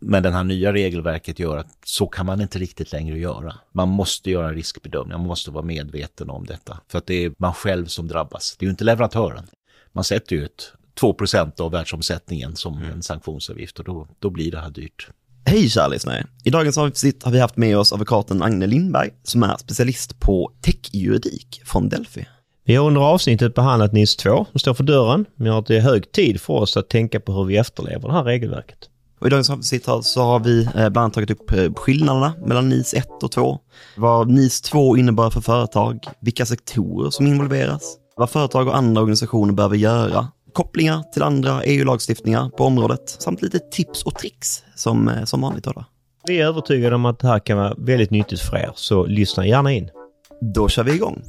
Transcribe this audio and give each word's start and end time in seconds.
Men 0.00 0.22
det 0.22 0.30
här 0.30 0.44
nya 0.44 0.72
regelverket 0.72 1.38
gör 1.38 1.56
att 1.56 1.76
så 1.84 2.06
kan 2.06 2.26
man 2.26 2.40
inte 2.40 2.58
riktigt 2.58 2.92
längre 2.92 3.18
göra. 3.18 3.54
Man 3.72 3.88
måste 3.88 4.30
göra 4.30 4.48
en 4.48 4.54
riskbedömning, 4.54 5.18
man 5.18 5.26
måste 5.26 5.50
vara 5.50 5.64
medveten 5.64 6.30
om 6.30 6.46
detta. 6.46 6.80
För 6.88 6.98
att 6.98 7.06
det 7.06 7.24
är 7.24 7.32
man 7.38 7.54
själv 7.54 7.86
som 7.86 8.08
drabbas, 8.08 8.56
det 8.58 8.64
är 8.64 8.66
ju 8.66 8.70
inte 8.70 8.84
leverantören. 8.84 9.46
Man 9.92 10.04
sätter 10.04 10.36
ju 10.36 10.44
ett 10.44 10.72
2% 11.00 11.60
av 11.60 11.72
världsomsättningen 11.72 12.56
som 12.56 12.76
mm. 12.78 12.90
en 12.90 13.02
sanktionsavgift 13.02 13.78
och 13.78 13.84
då, 13.84 14.08
då 14.18 14.30
blir 14.30 14.50
det 14.50 14.60
här 14.60 14.70
dyrt. 14.70 15.08
Hej 15.44 15.68
kära 15.68 15.88
lyssnare! 15.88 16.26
I 16.44 16.50
dagens 16.50 16.78
avsnitt 16.78 17.22
har 17.22 17.32
vi 17.32 17.40
haft 17.40 17.56
med 17.56 17.78
oss 17.78 17.92
advokaten 17.92 18.42
Agne 18.42 18.66
Lindberg 18.66 19.10
som 19.22 19.42
är 19.42 19.56
specialist 19.56 20.20
på 20.20 20.52
techjuridik 20.60 21.62
från 21.64 21.88
Delphi. 21.88 22.26
Vi 22.64 22.74
har 22.74 22.86
under 22.86 23.00
avsnittet 23.00 23.54
behandlat 23.54 23.92
NIS 23.92 24.16
2 24.16 24.46
som 24.50 24.60
står 24.60 24.74
för 24.74 24.84
dörren, 24.84 25.24
men 25.34 25.64
det 25.66 25.76
är 25.76 25.80
hög 25.80 26.12
tid 26.12 26.40
för 26.40 26.54
oss 26.54 26.76
att 26.76 26.88
tänka 26.88 27.20
på 27.20 27.32
hur 27.32 27.44
vi 27.44 27.56
efterlever 27.56 28.08
det 28.08 28.14
här 28.14 28.24
regelverket. 28.24 28.88
Och 29.18 29.26
I 29.26 29.30
dagens 29.30 29.50
avsnitt 29.50 29.88
så 30.02 30.22
har 30.22 30.40
vi 30.40 30.64
eh, 30.64 30.72
bland 30.72 30.98
annat 30.98 31.14
tagit 31.14 31.30
upp 31.30 31.52
eh, 31.52 31.72
skillnaderna 31.74 32.34
mellan 32.46 32.68
NIS 32.68 32.94
1 32.94 33.22
och 33.22 33.32
2, 33.32 33.58
vad 33.96 34.30
NIS 34.30 34.60
2 34.60 34.96
innebär 34.96 35.30
för 35.30 35.40
företag, 35.40 35.98
vilka 36.20 36.46
sektorer 36.46 37.10
som 37.10 37.26
involveras, 37.26 37.96
vad 38.16 38.30
företag 38.30 38.68
och 38.68 38.76
andra 38.76 39.00
organisationer 39.00 39.52
behöver 39.52 39.76
göra, 39.76 40.28
kopplingar 40.52 41.02
till 41.12 41.22
andra 41.22 41.62
EU-lagstiftningar 41.62 42.50
på 42.50 42.64
området 42.64 43.16
samt 43.18 43.42
lite 43.42 43.58
tips 43.58 44.02
och 44.02 44.14
tricks 44.14 44.62
som, 44.74 45.08
eh, 45.08 45.24
som 45.24 45.40
vanligt. 45.40 45.64
Då. 45.64 45.84
Vi 46.26 46.40
är 46.40 46.46
övertygade 46.46 46.94
om 46.94 47.04
att 47.04 47.18
det 47.18 47.28
här 47.28 47.38
kan 47.38 47.58
vara 47.58 47.74
väldigt 47.78 48.10
nyttigt 48.10 48.40
för 48.40 48.56
er, 48.56 48.72
så 48.74 49.06
lyssna 49.06 49.46
gärna 49.46 49.72
in. 49.72 49.90
Då 50.54 50.68
kör 50.68 50.84
vi 50.84 50.94
igång. 50.94 51.22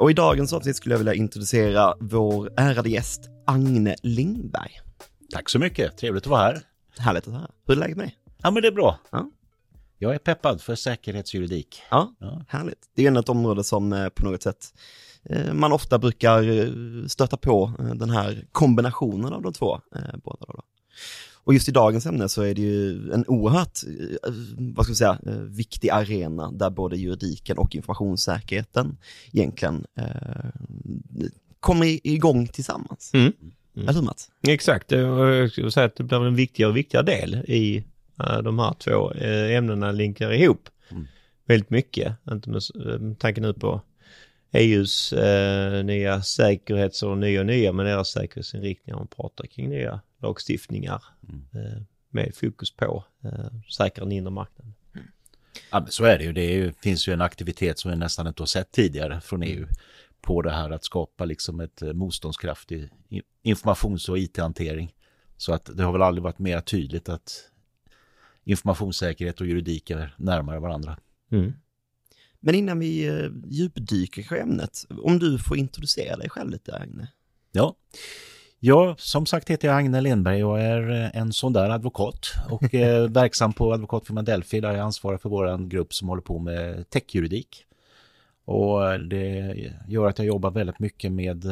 Och 0.00 0.10
i 0.10 0.14
dagens 0.14 0.52
avsnitt 0.52 0.76
skulle 0.76 0.94
jag 0.94 0.98
vilja 0.98 1.14
introducera 1.14 1.94
vår 2.00 2.50
ärade 2.56 2.90
gäst 2.90 3.30
Agne 3.46 3.96
Lindberg. 4.02 4.80
Tack 5.32 5.48
så 5.48 5.58
mycket, 5.58 5.96
trevligt 5.96 6.24
att 6.24 6.30
vara 6.30 6.42
här. 6.42 6.60
Härligt 6.98 7.28
att 7.28 7.34
höra. 7.34 7.50
Hur 7.66 7.74
är 7.74 7.78
läget 7.78 7.96
med 7.96 8.06
dig? 8.06 8.16
Ja, 8.42 8.50
men 8.50 8.62
det 8.62 8.68
är 8.68 8.72
bra. 8.72 8.98
Ja. 9.10 9.30
Jag 9.98 10.14
är 10.14 10.18
peppad 10.18 10.60
för 10.60 10.74
säkerhetsjuridik. 10.74 11.82
Ja, 11.90 12.14
ja. 12.18 12.44
härligt. 12.48 12.78
Det 12.94 13.06
är 13.06 13.18
ett 13.18 13.28
område 13.28 13.64
som 13.64 13.92
eh, 13.92 14.08
på 14.08 14.24
något 14.24 14.42
sätt 14.42 14.74
eh, 15.24 15.52
man 15.52 15.72
ofta 15.72 15.98
brukar 15.98 16.42
eh, 16.48 17.06
stöta 17.06 17.36
på 17.36 17.72
den 17.94 18.10
här 18.10 18.46
kombinationen 18.52 19.32
av 19.32 19.42
de 19.42 19.52
två 19.52 19.80
båda. 20.24 20.46
Då. 20.48 20.62
Och 21.44 21.54
just 21.54 21.68
i 21.68 21.72
dagens 21.72 22.06
ämne 22.06 22.28
så 22.28 22.42
är 22.42 22.54
det 22.54 22.62
ju 22.62 23.12
en 23.12 23.24
oerhört, 23.28 23.78
eh, 24.22 24.32
vad 24.58 24.84
ska 24.84 24.92
vi 24.92 24.96
säga, 24.96 25.18
eh, 25.26 25.32
viktig 25.32 25.90
arena 25.90 26.50
där 26.50 26.70
både 26.70 26.96
juridiken 26.96 27.58
och 27.58 27.74
informationssäkerheten 27.74 28.96
egentligen 29.32 29.84
eh, 29.96 30.50
kommer 31.60 32.06
igång 32.06 32.46
tillsammans. 32.46 33.10
Mm. 33.14 33.32
Mm. 33.76 33.88
Eller 33.88 33.98
hur 33.98 34.06
Mats? 34.06 34.28
Exakt, 34.48 34.90
jag 34.90 35.50
skulle 35.50 35.70
säga 35.70 35.86
att 35.86 35.96
det 35.96 36.04
blir 36.04 36.26
en 36.26 36.34
viktigare 36.34 36.70
och 36.70 36.76
viktigare 36.76 37.06
del 37.06 37.34
i 37.34 37.84
de 38.44 38.58
här 38.58 38.74
två 38.78 39.12
ämnena 39.56 39.92
linkar 39.92 40.32
ihop 40.32 40.68
mm. 40.90 41.06
väldigt 41.46 41.70
mycket. 41.70 42.16
Inte 42.30 42.50
med 42.50 43.18
tanke 43.18 43.40
nu 43.40 43.52
på 43.52 43.80
EUs 44.52 45.12
eh, 45.12 45.84
nya 45.84 46.22
säkerhets 46.22 47.02
och 47.02 47.18
nya 47.18 47.40
och 47.40 47.46
nya 47.46 47.72
med 47.72 47.86
deras 47.86 48.08
säkerhetsinriktningar. 48.08 48.98
Man 48.98 49.08
pratar 49.08 49.46
kring 49.46 49.68
nya 49.68 50.00
lagstiftningar 50.22 51.04
mm. 51.28 51.44
eh, 51.54 51.82
med 52.10 52.34
fokus 52.34 52.76
på 52.76 53.04
eh, 53.24 53.70
säkra 53.76 54.04
den 54.04 54.12
inre 54.12 54.30
marknaden. 54.30 54.74
Ja, 55.70 55.80
men 55.80 55.90
så 55.90 56.04
är 56.04 56.18
det 56.18 56.24
ju. 56.24 56.32
Det 56.32 56.40
är 56.40 56.52
ju, 56.52 56.72
finns 56.72 57.08
ju 57.08 57.12
en 57.12 57.20
aktivitet 57.20 57.78
som 57.78 57.90
vi 57.90 57.96
nästan 57.96 58.26
inte 58.26 58.42
har 58.42 58.46
sett 58.46 58.72
tidigare 58.72 59.20
från 59.20 59.42
EU 59.42 59.66
på 60.20 60.42
det 60.42 60.50
här 60.50 60.70
att 60.70 60.84
skapa 60.84 61.24
liksom 61.24 61.60
ett 61.60 61.82
eh, 61.82 61.92
motståndskraftig 61.92 62.88
informations 63.42 64.08
och 64.08 64.18
IT-hantering. 64.18 64.94
Så 65.36 65.52
att 65.52 65.70
det 65.76 65.82
har 65.82 65.92
väl 65.92 66.02
aldrig 66.02 66.22
varit 66.22 66.38
mer 66.38 66.60
tydligt 66.60 67.08
att 67.08 67.50
informationssäkerhet 68.44 69.40
och 69.40 69.46
juridik 69.46 69.90
är 69.90 70.14
närmare 70.18 70.60
varandra. 70.60 70.98
Mm. 71.32 71.52
Men 72.40 72.54
innan 72.54 72.78
vi 72.78 73.06
eh, 73.08 73.30
djupdyker 73.48 74.36
i 74.36 74.40
ämnet, 74.40 74.86
om 75.02 75.18
du 75.18 75.38
får 75.38 75.56
introducera 75.56 76.16
dig 76.16 76.28
själv 76.28 76.50
lite, 76.50 76.76
Agne. 76.76 77.08
Ja, 77.52 77.76
Ja, 78.62 78.94
som 78.98 79.26
sagt 79.26 79.50
heter 79.50 79.68
jag 79.68 79.76
Agne 79.76 80.00
Lindberg 80.00 80.44
och 80.44 80.60
är 80.60 80.90
eh, 80.90 81.16
en 81.16 81.32
sån 81.32 81.52
där 81.52 81.70
advokat 81.70 82.26
och 82.50 82.74
eh, 82.74 83.08
verksam 83.10 83.52
på 83.52 83.72
advokatfirman 83.72 84.24
Delphi 84.24 84.60
där 84.60 84.70
jag 84.70 84.80
ansvarar 84.80 85.18
för 85.18 85.28
vår 85.28 85.68
grupp 85.68 85.94
som 85.94 86.08
håller 86.08 86.22
på 86.22 86.38
med 86.38 86.90
techjuridik. 86.90 87.64
Och 88.44 89.00
det 89.00 89.56
gör 89.88 90.08
att 90.08 90.18
jag 90.18 90.26
jobbar 90.26 90.50
väldigt 90.50 90.78
mycket 90.78 91.12
med 91.12 91.44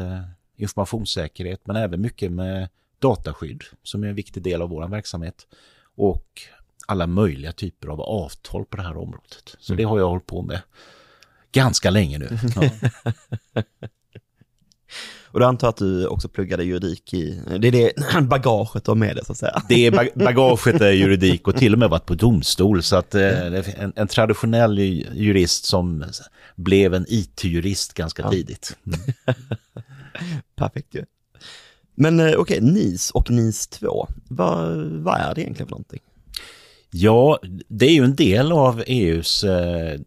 informationssäkerhet 0.56 1.60
men 1.64 1.76
även 1.76 2.00
mycket 2.00 2.32
med 2.32 2.68
dataskydd 2.98 3.64
som 3.82 4.04
är 4.04 4.08
en 4.08 4.14
viktig 4.14 4.42
del 4.42 4.62
av 4.62 4.68
vår 4.68 4.88
verksamhet. 4.88 5.46
Och 5.96 6.42
alla 6.88 7.06
möjliga 7.06 7.52
typer 7.52 7.88
av 7.88 8.00
avtal 8.00 8.64
på 8.64 8.76
det 8.76 8.82
här 8.82 8.96
området. 8.96 9.56
Så 9.58 9.72
mm. 9.72 9.76
det 9.76 9.88
har 9.88 9.98
jag 9.98 10.08
hållit 10.08 10.26
på 10.26 10.42
med 10.42 10.60
ganska 11.52 11.90
länge 11.90 12.18
nu. 12.18 12.28
Ja. 13.54 13.62
Och 15.30 15.40
du 15.40 15.46
antar 15.46 15.68
att 15.68 15.76
du 15.76 16.06
också 16.06 16.28
pluggade 16.28 16.64
juridik 16.64 17.14
i, 17.14 17.40
det 17.58 17.68
är 17.68 17.72
det 17.72 17.92
bagaget 18.28 18.84
du 18.84 18.90
har 18.90 18.96
med 18.96 19.16
dig 19.16 19.24
så 19.24 19.32
att 19.32 19.38
säga. 19.38 19.62
Det 19.68 19.86
är 19.86 19.90
bagaget 20.24 20.80
är 20.80 20.90
juridik 20.90 21.48
och 21.48 21.56
till 21.56 21.72
och 21.72 21.78
med 21.78 21.90
varit 21.90 22.06
på 22.06 22.14
domstol 22.14 22.82
så 22.82 22.96
att 22.96 23.14
eh, 23.14 23.44
en, 23.54 23.92
en 23.96 24.08
traditionell 24.08 24.78
jurist 24.78 25.64
som 25.64 26.04
blev 26.56 26.94
en 26.94 27.06
IT-jurist 27.08 27.94
ganska 27.94 28.22
ja. 28.22 28.30
tidigt. 28.30 28.76
Mm. 28.86 29.00
Perfekt 30.56 30.94
ju. 30.94 31.04
Men 31.94 32.20
eh, 32.20 32.26
okej, 32.26 32.36
okay, 32.36 32.60
NIS 32.60 33.10
och 33.10 33.30
NIS 33.30 33.66
2, 33.66 34.08
vad, 34.28 34.76
vad 34.78 35.20
är 35.20 35.34
det 35.34 35.40
egentligen 35.40 35.66
för 35.66 35.70
någonting? 35.70 36.00
Ja, 36.90 37.38
det 37.68 37.86
är 37.86 37.92
ju 37.92 38.04
en 38.04 38.16
del 38.16 38.52
av 38.52 38.82
EUs 38.86 39.44
eh, 39.44 40.00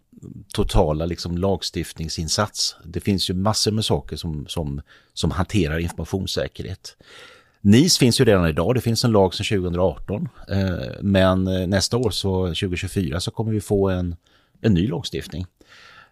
totala 0.54 1.06
liksom, 1.06 1.38
lagstiftningsinsats. 1.38 2.76
Det 2.84 3.00
finns 3.00 3.30
ju 3.30 3.34
massor 3.34 3.72
med 3.72 3.86
saker 3.86 4.16
som, 4.16 4.48
som, 4.48 4.82
som 5.14 5.32
hanterar 5.32 5.80
informationssäkerhet. 5.80 6.98
NIS 7.62 7.98
finns 7.98 8.22
ju 8.22 8.26
redan 8.26 8.48
idag, 8.48 8.76
det 8.76 8.82
finns 8.82 9.06
en 9.06 9.12
lag 9.12 9.34
sedan 9.34 9.62
2018. 9.62 10.30
Eh, 10.50 10.58
men 11.02 11.48
eh, 11.48 11.68
nästa 11.68 11.98
år, 11.98 12.10
så 12.10 12.48
2024, 12.48 13.20
så 13.20 13.32
kommer 13.32 13.52
vi 13.52 13.62
få 13.62 13.90
en, 13.90 14.16
en 14.62 14.74
ny 14.74 14.88
lagstiftning. 14.88 15.46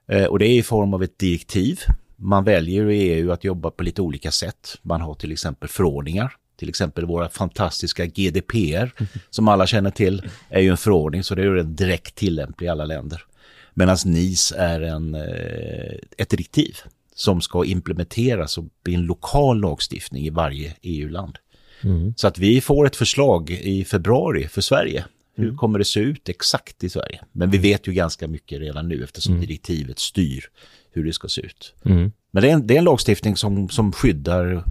Eh, 0.07 0.25
och 0.25 0.39
det 0.39 0.47
är 0.47 0.59
i 0.59 0.63
form 0.63 0.93
av 0.93 1.03
ett 1.03 1.19
direktiv. 1.19 1.79
Man 2.15 2.43
väljer 2.43 2.89
i 2.89 2.97
EU 2.97 3.31
att 3.31 3.43
jobba 3.43 3.71
på 3.71 3.83
lite 3.83 4.01
olika 4.01 4.31
sätt. 4.31 4.75
Man 4.81 5.01
har 5.01 5.13
till 5.13 5.31
exempel 5.31 5.69
förordningar 5.69 6.35
till 6.59 6.69
exempel 6.69 7.05
våra 7.05 7.29
fantastiska 7.29 8.05
GDPR 8.05 8.91
som 9.29 9.47
alla 9.47 9.67
känner 9.67 9.91
till 9.91 10.21
är 10.49 10.61
ju 10.61 10.69
en 10.69 10.77
förordning 10.77 11.23
så 11.23 11.35
det 11.35 11.41
är 11.41 11.45
ju 11.45 11.63
direkt 11.63 12.15
tillämplig 12.15 12.67
i 12.67 12.69
alla 12.69 12.85
länder. 12.85 13.23
Medan 13.73 13.97
NIS 14.05 14.53
är 14.57 14.81
en, 14.81 15.15
eh, 15.15 15.97
ett 16.17 16.29
direktiv 16.29 16.77
som 17.15 17.41
ska 17.41 17.65
implementeras 17.65 18.57
och 18.57 18.65
bli 18.83 18.95
en 18.95 19.01
lokal 19.01 19.59
lagstiftning 19.59 20.25
i 20.25 20.29
varje 20.29 20.75
EU-land. 20.81 21.37
Mm. 21.81 22.13
Så 22.17 22.27
att 22.27 22.37
vi 22.37 22.61
får 22.61 22.87
ett 22.87 22.95
förslag 22.95 23.49
i 23.49 23.85
februari 23.85 24.47
för 24.47 24.61
Sverige. 24.61 25.05
Hur 25.35 25.45
mm. 25.45 25.57
kommer 25.57 25.79
det 25.79 25.85
se 25.85 25.99
ut 25.99 26.29
exakt 26.29 26.83
i 26.83 26.89
Sverige? 26.89 27.21
Men 27.31 27.51
vi 27.51 27.57
vet 27.57 27.87
ju 27.87 27.93
ganska 27.93 28.27
mycket 28.27 28.59
redan 28.59 28.87
nu 28.87 29.03
eftersom 29.03 29.33
mm. 29.33 29.45
direktivet 29.47 29.99
styr 29.99 30.45
hur 30.91 31.05
det 31.05 31.13
ska 31.13 31.27
se 31.27 31.41
ut. 31.41 31.73
Mm. 31.85 32.11
Men 32.31 32.43
det 32.43 32.49
är, 32.49 32.53
en, 32.53 32.67
det 32.67 32.73
är 32.73 32.77
en 32.77 32.83
lagstiftning 32.83 33.35
som, 33.35 33.69
som 33.69 33.91
skyddar 33.91 34.63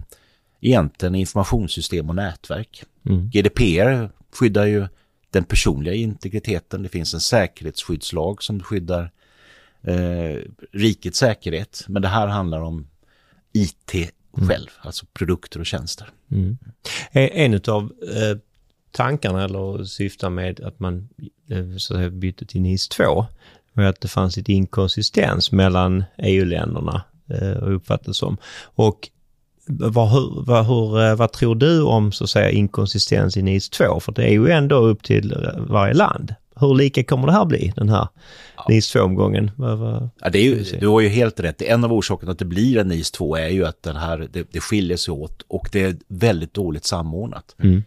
egentligen 0.61 1.15
informationssystem 1.15 2.09
och 2.09 2.15
nätverk. 2.15 2.83
Mm. 3.05 3.29
GDPR 3.29 4.09
skyddar 4.31 4.65
ju 4.65 4.87
den 5.31 5.43
personliga 5.43 5.93
integriteten. 5.93 6.83
Det 6.83 6.89
finns 6.89 7.13
en 7.13 7.19
säkerhetsskyddslag 7.19 8.43
som 8.43 8.63
skyddar 8.63 9.11
eh, 9.81 10.37
rikets 10.71 11.19
säkerhet. 11.19 11.85
Men 11.87 12.01
det 12.01 12.07
här 12.07 12.27
handlar 12.27 12.61
om 12.61 12.87
IT 13.53 13.91
själv, 14.31 14.67
mm. 14.69 14.81
alltså 14.81 15.05
produkter 15.13 15.59
och 15.59 15.65
tjänster. 15.65 16.09
Mm. 16.31 16.57
En 17.11 17.53
av 17.53 17.93
eh, 18.15 18.37
tankarna 18.91 19.43
eller 19.43 19.83
syftar 19.83 20.29
med 20.29 20.59
att 20.59 20.79
man 20.79 21.09
eh, 21.49 21.69
så 21.77 21.93
att 21.93 21.99
säga, 21.99 22.09
bytte 22.09 22.45
till 22.45 22.61
NIS 22.61 22.89
2 22.89 23.25
var 23.73 23.83
att 23.83 24.01
det 24.01 24.07
fanns 24.07 24.37
ett 24.37 24.49
inkonsistens 24.49 25.51
mellan 25.51 26.03
EU-länderna 26.17 27.03
eh, 27.27 27.51
och 27.51 27.75
uppfattades 27.75 28.17
som. 28.17 28.37
Och 28.61 29.09
vad, 29.69 30.09
hur, 30.09 30.45
vad, 30.45 30.65
hur, 30.65 31.01
eh, 31.01 31.15
vad 31.15 31.31
tror 31.31 31.55
du 31.55 31.81
om 31.81 32.11
så 32.11 32.23
att 32.23 32.29
säga 32.29 32.49
inkonsistens 32.49 33.37
i 33.37 33.41
NIS 33.41 33.69
2? 33.69 33.99
För 33.99 34.11
det 34.11 34.23
är 34.23 34.31
ju 34.31 34.49
ändå 34.49 34.75
upp 34.75 35.03
till 35.03 35.35
varje 35.57 35.93
land. 35.93 36.35
Hur 36.55 36.75
lika 36.75 37.03
kommer 37.03 37.27
det 37.27 37.33
här 37.33 37.45
bli, 37.45 37.73
den 37.75 37.89
här 37.89 38.07
ja. 38.57 38.65
NIS 38.69 38.95
2-omgången? 38.95 39.51
Ja, 40.21 40.29
det 40.29 40.39
är 40.39 40.43
ju, 40.43 40.63
du 40.79 40.87
har 40.87 41.01
ju 41.01 41.07
helt 41.07 41.39
rätt. 41.39 41.61
En 41.61 41.83
av 41.83 41.93
orsakerna 41.93 42.31
att 42.31 42.39
det 42.39 42.45
blir 42.45 42.77
en 42.77 42.87
NIS 42.87 43.11
2 43.11 43.35
är 43.35 43.49
ju 43.49 43.65
att 43.65 43.83
den 43.83 43.95
här, 43.95 44.27
det, 44.31 44.47
det 44.51 44.59
skiljer 44.59 44.97
sig 44.97 45.11
åt 45.11 45.41
och 45.47 45.69
det 45.71 45.83
är 45.83 45.95
väldigt 46.07 46.53
dåligt 46.53 46.85
samordnat. 46.85 47.55
Mm. 47.63 47.83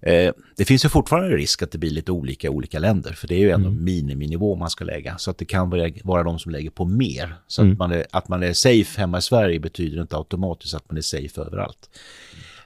Eh, 0.00 0.32
det 0.56 0.64
finns 0.64 0.84
ju 0.84 0.88
fortfarande 0.88 1.36
risk 1.36 1.62
att 1.62 1.70
det 1.70 1.78
blir 1.78 1.90
lite 1.90 2.12
olika 2.12 2.46
i 2.46 2.50
olika 2.50 2.78
länder, 2.78 3.12
för 3.12 3.28
det 3.28 3.34
är 3.34 3.38
ju 3.38 3.50
ändå 3.50 3.68
mm. 3.68 3.84
miniminivå 3.84 4.56
man 4.56 4.70
ska 4.70 4.84
lägga. 4.84 5.18
Så 5.18 5.30
att 5.30 5.38
det 5.38 5.44
kan 5.44 5.70
vara 6.04 6.22
de 6.22 6.38
som 6.38 6.52
lägger 6.52 6.70
på 6.70 6.84
mer. 6.84 7.34
Så 7.46 7.62
mm. 7.62 7.72
att, 7.72 7.78
man 7.78 7.92
är, 7.92 8.06
att 8.10 8.28
man 8.28 8.42
är 8.42 8.52
safe 8.52 9.00
hemma 9.00 9.18
i 9.18 9.22
Sverige 9.22 9.60
betyder 9.60 10.02
inte 10.02 10.16
automatiskt 10.16 10.74
att 10.74 10.90
man 10.90 10.96
är 10.96 11.02
safe 11.02 11.40
överallt. 11.40 11.90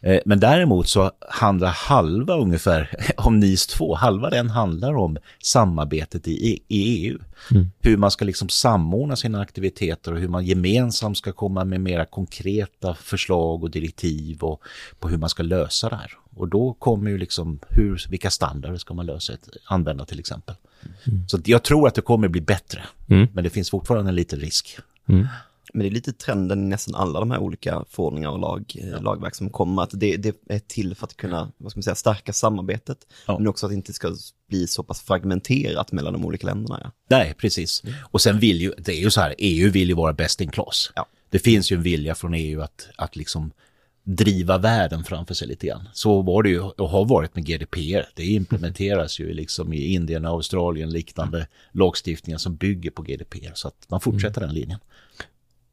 Eh, 0.02 0.20
men 0.25 0.41
däremot 0.41 0.88
så 0.88 1.11
handlar 1.29 1.69
halva 1.69 2.37
ungefär 2.37 2.91
om 3.17 3.41
NIS 3.41 3.67
2, 3.67 3.94
halva 3.94 4.31
den 4.31 4.50
handlar 4.50 4.97
om 4.97 5.17
samarbetet 5.43 6.29
i, 6.29 6.32
i 6.52 6.62
EU. 6.69 7.19
Mm. 7.50 7.70
Hur 7.81 7.97
man 7.97 8.11
ska 8.11 8.25
liksom 8.25 8.49
samordna 8.49 9.17
sina 9.17 9.41
aktiviteter 9.41 10.12
och 10.12 10.20
hur 10.20 10.29
man 10.29 10.44
gemensamt 10.44 11.19
ska 11.19 11.32
komma 11.32 11.64
med 11.64 11.81
mera 11.81 12.05
konkreta 12.05 12.94
förslag 12.94 13.64
och 13.64 13.70
direktiv 13.70 14.43
och 14.43 14.62
på 14.99 15.08
hur 15.08 15.19
man 15.19 15.29
ska 15.29 15.43
lösa 15.43 15.88
det 15.88 15.97
här. 15.97 16.12
Och 16.37 16.49
då 16.49 16.73
kommer 16.73 17.11
ju 17.11 17.19
liksom 17.19 17.58
hur, 17.69 18.06
vilka 18.08 18.31
standarder 18.31 18.76
ska 18.76 18.94
man 18.94 19.06
lösa, 19.06 19.32
ett, 19.32 19.49
använda 19.64 20.05
till 20.05 20.20
exempel. 20.20 20.55
Mm. 21.05 21.29
Så 21.29 21.38
jag 21.44 21.62
tror 21.62 21.88
att 21.88 21.94
det 21.94 22.02
kommer 22.02 22.29
bli 22.29 22.41
bättre, 22.41 22.82
mm. 23.08 23.29
men 23.32 23.44
det 23.44 23.50
finns 23.50 23.70
fortfarande 23.70 24.08
en 24.08 24.14
liten 24.14 24.41
risk. 24.41 24.79
Mm. 25.75 25.79
Men 25.79 25.81
det 25.81 25.89
är 25.89 25.95
lite 25.95 26.13
trenden 26.13 26.65
i 26.65 26.69
nästan 26.69 26.95
alla 26.95 27.21
de 27.21 27.31
här 27.31 27.39
olika 27.39 27.85
förordningar 27.89 28.31
och 28.31 28.39
lag, 28.39 28.77
eh, 28.79 28.89
ja. 28.89 29.01
lagverk 29.01 29.35
som 29.35 29.51
kommer, 29.51 29.83
att 29.83 29.91
det, 29.93 30.17
det, 30.17 30.37
är 30.49 30.59
till 30.59 30.95
för 30.95 31.07
att 31.07 31.17
kunna, 31.17 31.53
vad 31.57 31.71
ska 31.71 31.79
man 31.79 31.83
säga, 31.83 31.95
stärka 31.95 32.33
samarbetet, 32.33 32.99
ja. 33.27 33.39
men 33.39 33.47
också 33.47 33.67
att 33.67 33.71
det 33.71 33.77
inte 33.77 33.93
ska 33.93 34.17
bli 34.49 34.67
så 34.67 34.83
pass 34.83 35.01
fragmenterat 35.01 35.93
mellan 35.93 36.13
de 36.13 36.25
olika 36.25 36.47
länderna. 36.47 36.81
Ja. 36.85 36.91
Nej, 37.09 37.35
precis. 37.39 37.85
Mm. 37.85 37.95
Och 38.03 38.21
sen 38.21 38.39
vill 38.39 38.61
ju, 38.61 38.73
det 38.79 38.93
är 38.93 39.01
ju 39.01 39.11
så 39.11 39.21
här, 39.21 39.35
EU 39.39 39.71
vill 39.71 39.89
ju 39.89 39.95
vara 39.95 40.13
best 40.13 40.41
in 40.41 40.51
class. 40.51 40.93
Ja. 40.95 41.07
Det 41.31 41.39
finns 41.39 41.73
ju 41.73 41.77
en 41.77 41.83
vilja 41.83 42.15
från 42.15 42.35
EU 42.35 42.61
att, 42.61 42.89
att 42.97 43.17
liksom 43.17 43.53
driva 44.03 44.59
världen 44.59 45.05
framför 45.05 45.35
sig 45.35 45.49
lite 45.49 45.67
grann. 45.67 45.89
Så 45.93 46.23
var 46.23 46.43
det 46.43 46.49
ju 46.49 46.61
och 46.61 46.89
har 46.89 47.05
varit 47.05 47.35
med 47.35 47.47
GDPR. 47.47 48.09
Det 48.15 48.27
implementeras 48.27 49.21
ju 49.21 49.33
liksom 49.33 49.73
i 49.73 49.85
Indien, 49.85 50.27
Australien, 50.27 50.91
liknande 50.91 51.47
lagstiftningar 51.73 52.39
som 52.39 52.57
bygger 52.57 52.91
på 52.91 53.03
GDPR. 53.03 53.53
Så 53.55 53.69
att 53.69 53.87
man 53.89 54.01
fortsätter 54.01 54.41
mm. 54.41 54.49
den 54.49 54.61
linjen. 54.61 54.79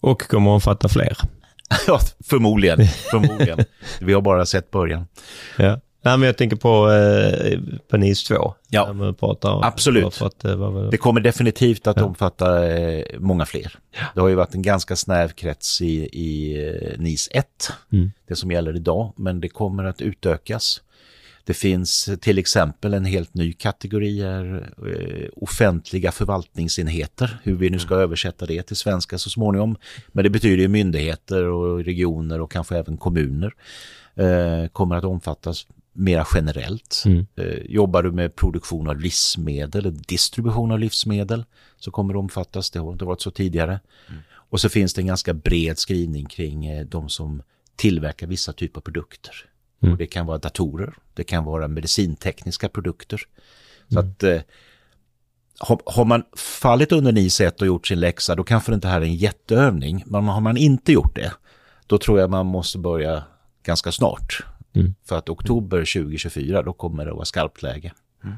Och 0.01 0.27
kommer 0.27 0.51
omfatta 0.51 0.89
fler. 0.89 1.17
ja, 1.87 1.99
förmodligen. 2.23 2.87
förmodligen. 2.87 3.59
Vi 3.99 4.13
har 4.13 4.21
bara 4.21 4.45
sett 4.45 4.71
början. 4.71 5.07
Ja. 5.57 5.79
Nej, 6.07 6.17
men 6.17 6.25
jag 6.25 6.37
tänker 6.37 6.55
på, 6.55 6.91
eh, 6.91 7.59
på 7.89 7.97
NIS 7.97 8.23
2. 8.23 8.53
Ja, 8.69 9.13
pratar, 9.19 9.65
absolut. 9.65 10.21
Att, 10.21 10.45
eh, 10.45 10.55
vad, 10.55 10.91
det 10.91 10.97
kommer 10.97 11.21
definitivt 11.21 11.87
att 11.87 11.97
ja. 11.97 12.05
omfatta 12.05 12.67
eh, 12.67 13.05
många 13.19 13.45
fler. 13.45 13.73
Ja. 13.91 14.05
Det 14.13 14.21
har 14.21 14.27
ju 14.27 14.35
varit 14.35 14.53
en 14.53 14.61
ganska 14.61 14.95
snäv 14.95 15.29
krets 15.29 15.81
i, 15.81 16.09
i 16.13 16.63
eh, 16.67 16.99
NIS 16.99 17.29
1, 17.31 17.45
mm. 17.93 18.11
det 18.27 18.35
som 18.35 18.51
gäller 18.51 18.75
idag, 18.75 19.13
men 19.15 19.41
det 19.41 19.49
kommer 19.49 19.83
att 19.83 20.01
utökas. 20.01 20.81
Det 21.47 21.53
finns 21.53 22.09
till 22.21 22.37
exempel 22.37 22.93
en 22.93 23.05
helt 23.05 23.33
ny 23.33 23.53
kategori 23.53 24.21
är 24.21 24.69
eh, 24.87 25.29
offentliga 25.35 26.11
förvaltningsenheter, 26.11 27.39
hur 27.43 27.55
vi 27.55 27.69
nu 27.69 27.79
ska 27.79 27.93
mm. 27.93 28.03
översätta 28.03 28.45
det 28.45 28.63
till 28.63 28.75
svenska 28.75 29.17
så 29.17 29.29
småningom. 29.29 29.77
Men 30.07 30.23
det 30.23 30.29
betyder 30.29 30.57
ju 30.57 30.67
myndigheter 30.67 31.43
och 31.43 31.83
regioner 31.83 32.41
och 32.41 32.51
kanske 32.51 32.77
även 32.77 32.97
kommuner 32.97 33.53
eh, 34.15 34.67
kommer 34.71 34.95
att 34.95 35.03
omfattas 35.03 35.67
mera 35.93 36.25
generellt. 36.33 37.03
Mm. 37.05 37.25
Eh, 37.35 37.57
jobbar 37.65 38.03
du 38.03 38.11
med 38.11 38.35
produktion 38.35 38.89
av 38.89 38.99
livsmedel 38.99 39.85
eller 39.85 39.91
distribution 40.07 40.71
av 40.71 40.79
livsmedel 40.79 41.45
så 41.79 41.91
kommer 41.91 42.13
det 42.13 42.19
omfattas, 42.19 42.71
det 42.71 42.79
har 42.79 42.91
inte 42.91 43.05
varit 43.05 43.21
så 43.21 43.31
tidigare. 43.31 43.79
Mm. 44.09 44.21
Och 44.31 44.61
så 44.61 44.69
finns 44.69 44.93
det 44.93 45.01
en 45.01 45.07
ganska 45.07 45.33
bred 45.33 45.77
skrivning 45.77 46.25
kring 46.25 46.89
de 46.89 47.09
som 47.09 47.41
tillverkar 47.75 48.27
vissa 48.27 48.53
typer 48.53 48.79
av 48.79 48.83
produkter. 48.83 49.45
Mm. 49.81 49.91
Och 49.91 49.97
det 49.97 50.07
kan 50.07 50.25
vara 50.25 50.37
datorer, 50.37 50.93
det 51.13 51.23
kan 51.23 51.43
vara 51.43 51.67
medicintekniska 51.67 52.69
produkter. 52.69 53.21
Så 53.89 53.99
mm. 53.99 54.11
att 54.11 54.23
eh, 54.23 54.41
har, 55.59 55.81
har, 55.85 56.05
man 56.05 56.23
fallit 56.35 56.91
under 56.91 57.11
NIS 57.11 57.41
1 57.41 57.61
och 57.61 57.67
gjort 57.67 57.87
sin 57.87 57.99
läxa, 57.99 58.35
då 58.35 58.43
kanske 58.43 58.71
det 58.71 58.75
inte 58.75 58.87
här 58.87 59.01
är 59.01 59.05
en 59.05 59.15
jätteövning. 59.15 60.03
Men 60.05 60.23
har 60.23 60.41
man 60.41 60.57
inte 60.57 60.91
gjort 60.91 61.15
det, 61.15 61.33
då 61.87 61.97
tror 61.97 62.19
jag 62.19 62.29
man 62.29 62.45
måste 62.45 62.77
börja 62.77 63.23
ganska 63.63 63.91
snart. 63.91 64.43
Mm. 64.73 64.95
För 65.05 65.17
att 65.17 65.29
oktober 65.29 65.77
2024, 65.77 66.61
då 66.61 66.73
kommer 66.73 67.05
det 67.05 67.11
att 67.11 67.15
vara 67.15 67.25
skarpt 67.25 67.61
läge. 67.61 67.93
Mm. 68.23 68.35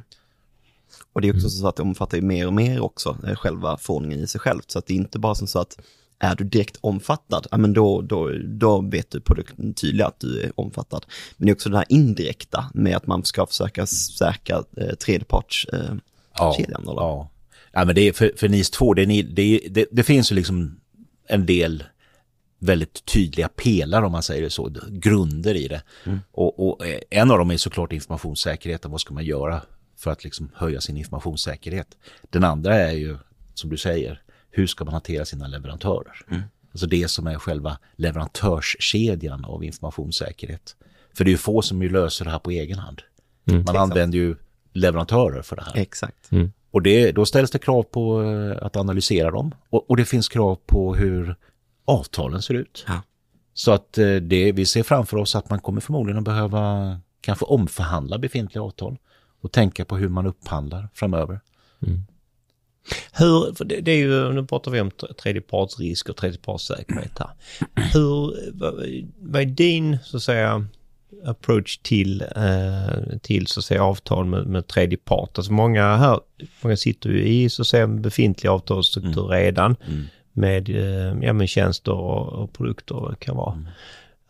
Och 1.13 1.21
det 1.21 1.27
är 1.27 1.33
också 1.33 1.47
mm. 1.47 1.49
så 1.49 1.67
att 1.67 1.75
det 1.75 1.83
omfattar 1.83 2.21
mer 2.21 2.47
och 2.47 2.53
mer 2.53 2.79
också, 2.79 3.17
eh, 3.27 3.35
själva 3.35 3.77
förordningen 3.77 4.19
i 4.23 4.27
sig 4.27 4.41
själv. 4.41 4.61
Så 4.67 4.79
att 4.79 4.85
det 4.85 4.93
är 4.93 4.97
inte 4.97 5.19
bara 5.19 5.35
som 5.35 5.47
så 5.47 5.59
att 5.59 5.79
är 6.19 6.35
du 6.35 6.43
direkt 6.43 6.77
omfattad, 6.81 7.47
ja, 7.51 7.57
men 7.57 7.73
då, 7.73 8.01
då, 8.01 8.31
då 8.43 8.81
vet 8.81 9.11
du 9.11 9.21
på 9.21 9.33
det 9.33 9.73
tydliga 9.73 10.07
att 10.07 10.19
du 10.19 10.41
är 10.41 10.51
omfattad. 10.55 11.05
Men 11.37 11.45
det 11.45 11.51
är 11.51 11.55
också 11.55 11.69
det 11.69 11.77
här 11.77 11.85
indirekta 11.89 12.65
med 12.73 12.95
att 12.95 13.07
man 13.07 13.25
ska 13.25 13.45
försöka 13.45 13.85
säkra 13.85 14.63
eh, 14.77 14.95
tredjepartskedjan. 14.95 16.01
Eh, 16.37 16.83
ja, 16.85 16.93
ja. 16.95 17.29
ja, 17.71 17.85
men 17.85 17.95
det 17.95 18.01
är 18.01 18.13
för, 18.13 18.31
för 18.37 18.49
NIS 18.49 18.69
2, 18.69 18.93
det, 18.93 19.05
det, 19.05 19.61
det, 19.69 19.85
det 19.91 20.03
finns 20.03 20.31
ju 20.31 20.35
liksom 20.35 20.79
en 21.27 21.45
del 21.45 21.83
väldigt 22.59 23.05
tydliga 23.05 23.47
pelare 23.47 24.05
om 24.05 24.11
man 24.11 24.23
säger 24.23 24.41
det 24.41 24.49
så, 24.49 24.71
grunder 24.89 25.55
i 25.55 25.67
det. 25.67 25.81
Mm. 26.05 26.19
Och, 26.31 26.67
och, 26.67 26.85
eh, 26.85 26.99
en 27.09 27.31
av 27.31 27.37
dem 27.37 27.51
är 27.51 27.57
såklart 27.57 27.93
informationssäkerheten, 27.93 28.91
vad 28.91 29.01
ska 29.01 29.13
man 29.13 29.25
göra 29.25 29.61
för 29.97 30.11
att 30.11 30.23
liksom 30.23 30.51
höja 30.55 30.81
sin 30.81 30.97
informationssäkerhet? 30.97 31.87
Den 32.29 32.43
andra 32.43 32.75
är 32.75 32.91
ju, 32.91 33.17
som 33.53 33.69
du 33.69 33.77
säger, 33.77 34.21
hur 34.51 34.67
ska 34.67 34.85
man 34.85 34.93
hantera 34.93 35.25
sina 35.25 35.47
leverantörer? 35.47 36.25
Mm. 36.29 36.41
Alltså 36.71 36.87
det 36.87 37.07
som 37.07 37.27
är 37.27 37.35
själva 37.35 37.77
leverantörskedjan 37.95 39.45
av 39.45 39.63
informationssäkerhet. 39.63 40.75
För 41.13 41.23
det 41.23 41.29
är 41.29 41.31
ju 41.31 41.37
få 41.37 41.61
som 41.61 41.81
ju 41.81 41.89
löser 41.89 42.25
det 42.25 42.31
här 42.31 42.39
på 42.39 42.51
egen 42.51 42.79
hand. 42.79 43.01
Mm. 43.45 43.63
Man 43.65 43.77
använder 43.77 44.17
ju 44.17 44.35
leverantörer 44.73 45.41
för 45.41 45.55
det 45.55 45.63
här. 45.63 45.77
Exakt. 45.77 46.31
Mm. 46.31 46.51
Och 46.71 46.81
det, 46.81 47.11
då 47.11 47.25
ställs 47.25 47.51
det 47.51 47.59
krav 47.59 47.83
på 47.83 48.23
eh, 48.23 48.65
att 48.65 48.75
analysera 48.75 49.31
dem. 49.31 49.55
Och, 49.69 49.89
och 49.89 49.97
det 49.97 50.05
finns 50.05 50.29
krav 50.29 50.59
på 50.65 50.95
hur 50.95 51.35
avtalen 51.85 52.41
ser 52.41 52.53
ut. 52.53 52.85
Ja. 52.87 53.01
Så 53.53 53.71
att 53.71 53.97
eh, 53.97 54.15
det, 54.15 54.51
vi 54.51 54.65
ser 54.65 54.83
framför 54.83 55.17
oss 55.17 55.35
att 55.35 55.49
man 55.49 55.59
kommer 55.59 55.81
förmodligen 55.81 56.17
att 56.17 56.23
behöva 56.23 56.99
kanske 57.21 57.45
omförhandla 57.45 58.17
befintliga 58.17 58.63
avtal 58.63 58.97
och 59.41 59.51
tänka 59.51 59.85
på 59.85 59.97
hur 59.97 60.09
man 60.09 60.25
upphandlar 60.25 60.89
framöver. 60.93 61.39
Mm. 61.87 62.03
Hur, 63.13 63.65
det, 63.65 63.81
det, 63.81 63.91
är 63.91 63.97
ju, 63.97 64.33
nu 64.33 64.45
pratar 64.45 64.71
vi 64.71 64.81
om 64.81 64.91
tredjepartsrisk 65.21 66.09
och 66.09 66.15
tredjepartssäkerhet 66.15 67.19
här. 67.19 67.29
Hur, 67.93 68.35
vad, 69.19 69.41
är 69.41 69.45
din, 69.45 69.97
så 70.03 70.17
att 70.17 70.23
säga, 70.23 70.67
approach 71.25 71.77
till, 71.77 72.21
eh, 72.21 73.17
till 73.21 73.47
så 73.47 73.59
att 73.59 73.65
säga 73.65 73.83
avtal 73.83 74.25
med, 74.25 74.47
med 74.47 74.67
tredje 74.67 74.97
part? 74.97 75.37
Alltså 75.37 75.53
många 75.53 75.95
här, 75.95 76.19
många 76.61 76.77
sitter 76.77 77.09
ju 77.09 77.23
i 77.23 77.49
så 77.49 77.61
att 77.61 77.67
säga 77.67 77.87
befintliga 77.87 78.51
avtalsstruktur 78.51 79.25
mm. 79.25 79.31
redan 79.31 79.75
mm. 79.87 80.03
med, 80.33 80.69
eh, 80.69 81.25
ja, 81.27 81.33
med 81.33 81.49
tjänster 81.49 81.91
och, 81.91 82.43
och 82.43 82.53
produkter 82.53 83.15
kan 83.19 83.35
vara. 83.35 83.53
Mm. 83.53 83.67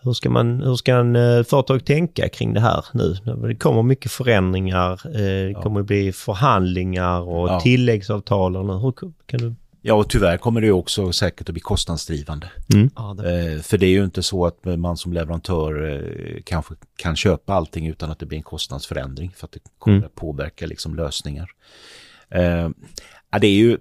Hur 0.02 0.14
ska, 0.14 0.30
man, 0.30 0.62
hur 0.62 0.76
ska 0.76 0.96
en 0.96 1.16
eh, 1.16 1.44
företag 1.44 1.86
tänka 1.86 2.30
kring 2.30 2.54
det 2.54 2.60
här 2.60 2.86
nu? 2.94 3.16
Det 3.48 3.56
kommer 3.56 3.84
mycket 3.84 4.12
förändringar, 4.12 4.92
eh, 5.06 5.12
det 5.12 5.52
ja. 5.52 5.62
kommer 5.62 5.84
bli 5.84 6.12
förhandlingar 6.12 7.22
och 7.22 7.50
ja. 7.50 7.60
tilläggsavtal. 7.60 8.56
Hur 8.56 8.92
kan 9.26 9.40
du 9.40 9.56
Ja, 9.82 9.94
och 9.94 10.10
tyvärr 10.10 10.38
kommer 10.38 10.62
det 10.62 10.72
också 10.72 11.12
säkert 11.12 11.50
att 11.50 11.54
bli 11.54 11.62
kostnadsdrivande. 11.62 12.52
Mm. 12.74 12.90
Ja, 12.96 13.16
det... 13.18 13.54
Eh, 13.54 13.60
för 13.62 13.78
det 13.78 13.86
är 13.86 13.92
ju 13.92 14.04
inte 14.04 14.24
så 14.24 14.46
att 14.46 14.66
man 14.66 14.98
som 14.98 15.14
leverantör 15.14 16.04
kanske 16.46 16.74
kan 16.96 17.16
köpa 17.16 17.54
allting 17.54 17.88
utan 17.88 18.12
att 18.12 18.20
det 18.20 18.26
blir 18.26 18.38
en 18.38 18.44
kostnadsförändring 18.44 19.32
för 19.36 19.46
att 19.46 19.52
det 19.52 19.60
kommer 19.80 19.98
mm. 19.98 20.08
att 20.08 20.16
påverka 20.16 20.66
liksom 20.66 20.96
lösningar. 20.96 21.50
Ja, 23.32 23.40
det 23.40 23.48
är 23.48 23.56
ju 23.56 23.78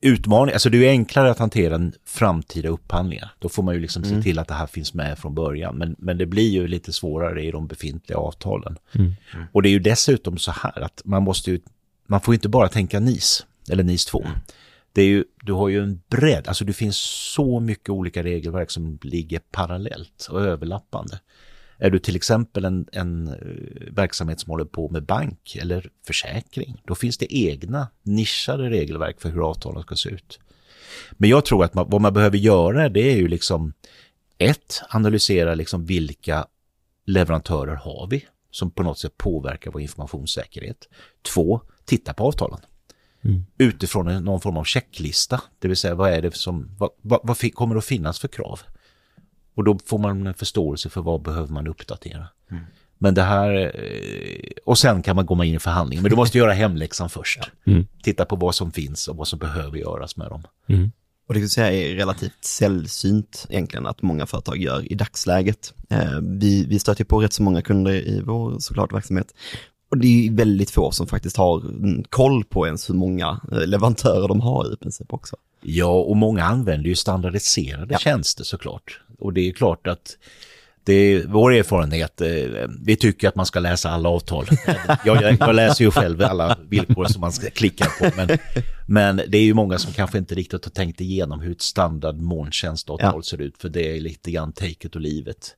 utmaning, 0.00 0.52
alltså 0.52 0.70
det 0.70 0.86
är 0.86 0.90
enklare 0.90 1.30
att 1.30 1.38
hantera 1.38 1.74
en 1.74 1.92
framtida 2.04 2.68
upphandlingar. 2.68 3.34
Då 3.38 3.48
får 3.48 3.62
man 3.62 3.74
ju 3.74 3.80
liksom 3.80 4.02
mm. 4.02 4.16
se 4.16 4.22
till 4.22 4.38
att 4.38 4.48
det 4.48 4.54
här 4.54 4.66
finns 4.66 4.94
med 4.94 5.18
från 5.18 5.34
början. 5.34 5.78
Men, 5.78 5.96
men 5.98 6.18
det 6.18 6.26
blir 6.26 6.50
ju 6.50 6.66
lite 6.66 6.92
svårare 6.92 7.44
i 7.44 7.50
de 7.50 7.66
befintliga 7.66 8.18
avtalen. 8.18 8.76
Mm. 8.92 9.12
Och 9.52 9.62
det 9.62 9.68
är 9.68 9.70
ju 9.70 9.78
dessutom 9.78 10.38
så 10.38 10.50
här 10.50 10.80
att 10.80 11.02
man 11.04 11.22
måste 11.22 11.50
ju, 11.50 11.60
man 12.06 12.20
får 12.20 12.34
inte 12.34 12.48
bara 12.48 12.68
tänka 12.68 13.00
NIS, 13.00 13.46
eller 13.70 13.84
NIS 13.84 14.04
2. 14.04 14.20
Mm. 14.20 14.32
Det 14.92 15.02
är 15.02 15.06
ju, 15.06 15.24
du 15.42 15.52
har 15.52 15.68
ju 15.68 15.82
en 15.82 16.00
bredd, 16.08 16.48
alltså 16.48 16.64
det 16.64 16.72
finns 16.72 16.96
så 17.34 17.60
mycket 17.60 17.88
olika 17.88 18.22
regelverk 18.22 18.70
som 18.70 18.98
ligger 19.02 19.40
parallellt 19.50 20.28
och 20.30 20.40
överlappande. 20.40 21.18
Är 21.84 21.90
du 21.90 21.98
till 21.98 22.16
exempel 22.16 22.64
en, 22.64 22.86
en 22.92 23.28
eh, 23.28 23.92
verksamhet 23.92 24.40
som 24.40 24.50
håller 24.50 24.64
på 24.64 24.88
med 24.88 25.02
bank 25.02 25.56
eller 25.60 25.90
försäkring, 26.06 26.82
då 26.84 26.94
finns 26.94 27.18
det 27.18 27.36
egna 27.36 27.88
nischade 28.02 28.70
regelverk 28.70 29.20
för 29.20 29.28
hur 29.28 29.50
avtalen 29.50 29.82
ska 29.82 29.96
se 29.96 30.08
ut. 30.08 30.38
Men 31.12 31.30
jag 31.30 31.44
tror 31.44 31.64
att 31.64 31.74
man, 31.74 31.90
vad 31.90 32.00
man 32.00 32.14
behöver 32.14 32.38
göra 32.38 32.88
det 32.88 33.12
är 33.12 33.16
ju 33.16 33.28
liksom 33.28 33.72
ett, 34.38 34.82
analysera 34.88 35.54
liksom 35.54 35.84
vilka 35.84 36.46
leverantörer 37.06 37.74
har 37.74 38.06
vi 38.10 38.26
som 38.50 38.70
på 38.70 38.82
något 38.82 38.98
sätt 38.98 39.16
påverkar 39.16 39.70
vår 39.70 39.80
informationssäkerhet. 39.80 40.88
Två, 41.34 41.60
titta 41.84 42.14
på 42.14 42.24
avtalen. 42.24 42.60
Mm. 43.24 43.44
Utifrån 43.58 44.24
någon 44.24 44.40
form 44.40 44.56
av 44.56 44.64
checklista, 44.64 45.40
det 45.58 45.68
vill 45.68 45.76
säga 45.76 45.94
vad 45.94 46.12
är 46.12 46.22
det 46.22 46.34
som, 46.34 46.76
vad, 46.78 46.90
vad, 47.00 47.20
vad 47.22 47.54
kommer 47.54 47.76
att 47.76 47.84
finnas 47.84 48.18
för 48.18 48.28
krav? 48.28 48.60
Och 49.54 49.64
då 49.64 49.78
får 49.86 49.98
man 49.98 50.26
en 50.26 50.34
förståelse 50.34 50.88
för 50.90 51.00
vad 51.00 51.22
behöver 51.22 51.48
man 51.48 51.66
uppdatera. 51.66 52.26
Mm. 52.50 52.62
Men 52.98 53.14
det 53.14 53.22
här, 53.22 53.72
eh, 53.74 54.50
och 54.64 54.78
sen 54.78 55.02
kan 55.02 55.16
man 55.16 55.26
gå 55.26 55.44
in 55.44 55.54
i 55.54 55.58
förhandling. 55.58 56.02
Men 56.02 56.10
du 56.10 56.16
måste 56.16 56.38
göra 56.38 56.52
hemläxan 56.52 57.08
först. 57.10 57.40
Mm. 57.66 57.86
Titta 58.02 58.24
på 58.24 58.36
vad 58.36 58.54
som 58.54 58.72
finns 58.72 59.08
och 59.08 59.16
vad 59.16 59.28
som 59.28 59.38
behöver 59.38 59.78
göras 59.78 60.16
med 60.16 60.28
dem. 60.28 60.42
Mm. 60.68 60.92
Och 61.28 61.34
det 61.34 61.48
säga 61.48 61.72
är 61.72 61.94
relativt 61.94 62.44
sällsynt 62.44 63.46
egentligen 63.50 63.86
att 63.86 64.02
många 64.02 64.26
företag 64.26 64.56
gör 64.56 64.92
i 64.92 64.94
dagsläget. 64.94 65.74
Eh, 65.88 66.20
vi, 66.22 66.66
vi 66.66 66.78
stöter 66.78 67.04
på 67.04 67.20
rätt 67.20 67.32
så 67.32 67.42
många 67.42 67.62
kunder 67.62 67.92
i 67.92 68.20
vår 68.24 68.58
såklart 68.58 68.92
verksamhet. 68.92 69.34
Och 69.90 69.98
det 69.98 70.26
är 70.26 70.32
väldigt 70.32 70.70
få 70.70 70.90
som 70.90 71.06
faktiskt 71.06 71.36
har 71.36 71.62
koll 72.10 72.44
på 72.44 72.66
ens 72.66 72.90
hur 72.90 72.94
många 72.94 73.40
eh, 73.52 73.66
leverantörer 73.66 74.28
de 74.28 74.40
har 74.40 74.72
i 74.72 74.76
princip 74.76 75.12
också. 75.12 75.36
Ja, 75.60 75.92
och 75.92 76.16
många 76.16 76.44
använder 76.44 76.88
ju 76.88 76.96
standardiserade 76.96 77.92
Ja. 77.92 77.98
tjänster 77.98 78.44
såklart. 78.44 79.00
Och 79.22 79.32
det 79.32 79.40
är 79.48 79.52
klart 79.52 79.86
att 79.86 80.16
det 80.84 80.92
är 80.92 81.26
vår 81.26 81.52
erfarenhet. 81.54 82.20
eh, 82.20 82.28
Vi 82.80 82.96
tycker 82.96 83.28
att 83.28 83.34
man 83.34 83.46
ska 83.46 83.60
läsa 83.60 83.90
alla 83.90 84.08
avtal. 84.08 84.46
Jag, 85.04 85.22
jag, 85.22 85.36
jag 85.40 85.54
läser 85.54 85.84
ju 85.84 85.90
själv 85.90 86.22
alla 86.22 86.58
villkor 86.68 87.04
som 87.04 87.20
man 87.20 87.32
ska 87.32 87.50
klicka 87.50 87.84
på. 87.98 88.10
Men, 88.16 88.28
men 88.86 89.16
det 89.28 89.38
är 89.38 89.42
ju 89.42 89.54
många 89.54 89.78
som 89.78 89.92
kanske 89.92 90.18
inte 90.18 90.34
riktigt 90.34 90.64
har 90.64 90.70
tänkt 90.70 91.00
igenom 91.00 91.40
hur 91.40 91.52
ett 91.52 91.60
standard 91.62 92.16
molntjänstavtal 92.16 93.12
Ja. 93.16 93.22
ser 93.22 93.40
ut. 93.40 93.58
För 93.58 93.68
det 93.68 93.96
är 93.96 94.00
lite 94.00 94.30
grann 94.30 94.52
take 94.52 94.86
it 94.86 94.94
och 94.94 95.00
livet. 95.00 95.56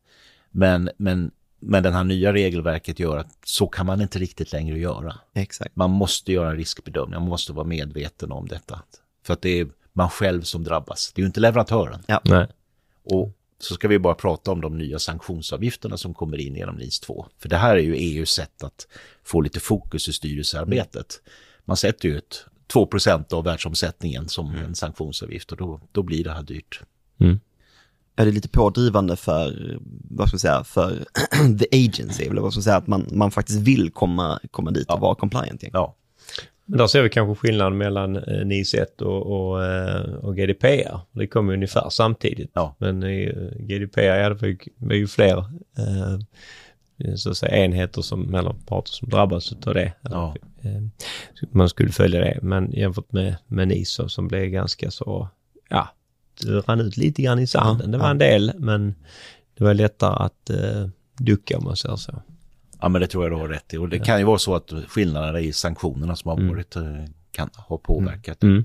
Men, 0.50 0.90
men, 0.96 1.30
men 1.60 1.82
den 1.82 1.92
här 1.92 2.04
nya 2.04 2.32
regelverket 2.32 2.98
gör 2.98 3.16
att 3.16 3.28
så 3.44 3.66
kan 3.66 3.86
man 3.86 4.00
inte 4.00 4.18
riktigt 4.18 4.52
längre 4.52 4.78
göra. 4.78 5.14
Exakt. 5.34 5.76
Man 5.76 5.90
måste 5.90 6.32
göra 6.32 6.50
en 6.50 6.56
riskbedömning, 6.56 7.20
man 7.20 7.28
måste 7.28 7.52
vara 7.52 7.66
medveten 7.66 8.32
om 8.32 8.48
detta. 8.48 8.82
För 9.26 9.32
att 9.32 9.42
det 9.42 9.60
är 9.60 9.66
man 9.92 10.10
själv 10.10 10.42
som 10.42 10.64
drabbas, 10.64 11.12
det 11.14 11.20
är 11.20 11.22
ju 11.22 11.26
inte 11.26 11.40
leverantören. 11.40 12.02
Nej. 12.24 12.46
Och 13.04 13.32
så 13.58 13.74
ska 13.74 13.88
vi 13.88 13.98
bara 13.98 14.14
prata 14.14 14.50
om 14.50 14.60
de 14.60 14.78
nya 14.78 14.98
sanktionsavgifterna 14.98 15.96
som 15.96 16.14
kommer 16.14 16.40
in 16.40 16.54
genom 16.54 16.76
NIS 16.76 17.00
2. 17.00 17.26
För 17.38 17.48
det 17.48 17.56
här 17.56 17.76
är 17.76 17.80
ju 17.80 17.94
EUs 17.94 18.30
sätt 18.30 18.62
att 18.62 18.86
få 19.24 19.40
lite 19.40 19.60
fokus 19.60 20.08
i 20.08 20.12
styrelsearbetet. 20.12 21.20
Man 21.64 21.76
sätter 21.76 22.08
ju 22.08 22.18
ett 22.18 22.44
2% 22.72 23.34
av 23.34 23.44
världsomsättningen 23.44 24.28
som 24.28 24.54
en 24.54 24.74
sanktionsavgift 24.74 25.52
och 25.52 25.58
då, 25.58 25.80
då 25.92 26.02
blir 26.02 26.24
det 26.24 26.32
här 26.32 26.42
dyrt. 26.42 26.80
är 28.16 28.26
det 28.26 28.32
lite 28.32 28.48
pådrivande 28.48 29.16
för, 29.16 29.78
vad 30.10 30.28
ska 30.28 30.34
man 30.34 30.40
säga, 30.40 30.64
för 30.64 31.04
the 31.58 31.86
agency, 31.86 32.24
eller 32.24 32.40
vad 32.40 32.52
ska 32.52 32.58
man 32.58 32.64
säga, 32.64 32.76
att 32.76 32.86
man, 32.86 33.06
man 33.12 33.30
faktiskt 33.30 33.58
vill 33.58 33.90
komma, 33.90 34.40
komma 34.50 34.70
dit 34.70 34.90
och 34.90 35.00
vara 35.00 35.14
compliant 35.14 35.46
egentligen. 35.46 35.72
Ja, 35.74 35.96
Men 36.66 36.78
där 36.78 36.86
ser 36.86 37.02
vi 37.02 37.10
kanske 37.10 37.34
skillnaden 37.34 37.78
mellan 37.78 38.16
eh, 38.16 38.46
NIS 38.46 38.74
1 38.74 39.00
och, 39.00 39.26
och, 39.26 39.64
eh, 39.64 40.14
och 40.14 40.36
GDPR. 40.36 41.00
Det 41.12 41.26
kommer 41.26 41.52
ju 41.52 41.56
ungefär 41.56 41.88
samtidigt. 41.90 42.50
Ja. 42.54 42.74
Men 42.78 43.02
eh, 43.02 43.32
GDPR 43.58 44.00
ja, 44.00 44.28
det 44.28 44.34
var 44.34 44.48
ju, 44.48 44.58
var 44.76 44.94
ju 44.94 45.06
fler 45.06 45.38
eh, 45.78 46.18
så 47.16 47.30
att 47.30 47.36
säga, 47.36 47.64
enheter 47.64 48.02
som, 48.02 48.34
eller 48.34 48.54
parter 48.66 48.92
som 48.92 49.08
drabbas 49.08 49.52
av 49.66 49.74
det. 49.74 49.92
Ja. 50.02 50.34
Man 51.50 51.68
skulle 51.68 51.92
följa 51.92 52.20
det. 52.20 52.38
Men 52.42 52.72
jämfört 52.72 53.12
med, 53.12 53.36
med 53.46 53.68
NIS 53.68 54.00
som 54.06 54.28
blev 54.28 54.46
ganska 54.46 54.90
så, 54.90 55.28
ja, 55.68 55.88
det 56.42 56.60
rann 56.60 56.80
ut 56.80 56.96
lite 56.96 57.22
grann 57.22 57.38
i 57.38 57.46
sanden. 57.46 57.90
Det 57.90 57.98
var 57.98 58.10
en 58.10 58.18
del, 58.18 58.52
men 58.58 58.94
det 59.58 59.64
var 59.64 59.74
lättare 59.74 60.24
att 60.24 60.50
eh, 60.50 60.88
ducka 61.18 61.58
om 61.58 61.64
man 61.64 61.76
säger 61.76 61.96
så. 61.96 62.22
Ja 62.84 62.88
men 62.88 63.00
det 63.00 63.06
tror 63.06 63.24
jag 63.24 63.32
du 63.32 63.36
har 63.36 63.48
rätt 63.48 63.74
i. 63.74 63.76
Och 63.76 63.88
det 63.88 63.98
kan 63.98 64.18
ju 64.18 64.24
vara 64.24 64.38
så 64.38 64.54
att 64.54 64.72
skillnaderna 64.88 65.40
i 65.40 65.52
sanktionerna 65.52 66.16
som 66.16 66.28
har 66.28 66.48
varit 66.48 66.76
eh, 66.76 66.82
kan 67.32 67.50
ha 67.56 67.78
påverkat. 67.78 68.42
Mm. 68.42 68.64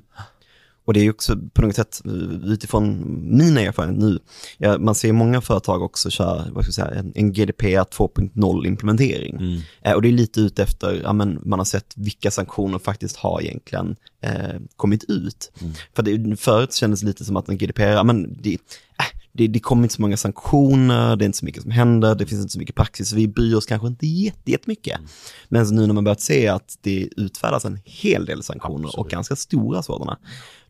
Och 0.86 0.94
det 0.94 1.00
är 1.00 1.04
ju 1.04 1.10
också 1.10 1.38
på 1.54 1.62
något 1.62 1.76
sätt 1.76 2.02
eh, 2.06 2.52
utifrån 2.52 3.04
mina 3.38 3.62
erfarenheter 3.62 4.06
nu, 4.08 4.20
ja, 4.58 4.78
man 4.78 4.96
ser 4.96 5.14
många 5.14 5.42
företag 5.42 5.82
också 5.82 6.10
köra 6.10 6.46
vad 6.52 6.64
ska 6.64 6.82
jag 6.82 6.90
säga, 6.90 7.00
en, 7.00 7.12
en 7.16 7.34
GDPR 7.34 7.66
2.0 7.66 8.68
implementering. 8.68 9.36
Mm. 9.36 9.60
Eh, 9.82 9.94
och 9.94 10.02
det 10.02 10.08
är 10.08 10.12
lite 10.12 10.40
ut 10.42 10.60
efter, 10.60 11.02
ja, 11.04 11.14
men 11.14 11.40
man 11.46 11.60
har 11.60 11.66
sett 11.66 11.94
vilka 11.96 12.32
sanktioner 12.32 12.80
faktiskt 12.80 13.18
har 13.18 13.42
egentligen 13.42 13.96
eh, 14.22 14.60
kommit 14.76 15.04
ut. 15.04 15.52
Mm. 15.62 15.74
För 15.96 16.04
det, 16.04 16.36
förut 16.36 16.74
kändes 16.74 17.02
det 17.02 17.08
lite 17.08 17.26
som 17.26 17.38
att 17.38 17.50
en 17.50 17.58
GDPR, 17.58 17.82
ja, 17.82 18.04
men 18.04 18.38
det, 18.42 18.54
äh, 18.54 19.19
det, 19.32 19.48
det 19.48 19.60
kommer 19.60 19.84
inte 19.84 19.96
så 19.96 20.02
många 20.02 20.18
sanktioner, 20.18 21.16
det 21.16 21.24
är 21.24 21.26
inte 21.26 21.38
så 21.38 21.46
mycket 21.46 21.62
som 21.62 21.72
händer, 21.72 22.16
det 22.16 22.26
finns 22.26 22.42
inte 22.42 22.54
så 22.54 22.60
mycket 22.60 22.76
praxis, 22.76 23.10
så 23.10 23.16
vi 23.16 23.28
bryr 23.28 23.56
oss 23.56 23.66
kanske 23.66 23.88
inte 23.88 24.08
jätte- 24.08 24.52
jättemycket. 24.52 24.98
Mm. 24.98 25.10
Men 25.50 25.68
nu 25.76 25.88
när 25.88 25.94
man 25.94 26.04
börjat 26.04 26.22
se 26.22 26.48
att 26.48 26.78
det 26.82 27.10
utfärdas 27.18 27.66
en 27.66 27.80
hel 27.86 28.26
del 28.26 28.44
sanktioner 28.44 28.86
och 28.86 28.90
Absolut. 28.90 29.12
ganska 29.12 29.36
stora 29.36 29.84
sådana, 29.84 30.18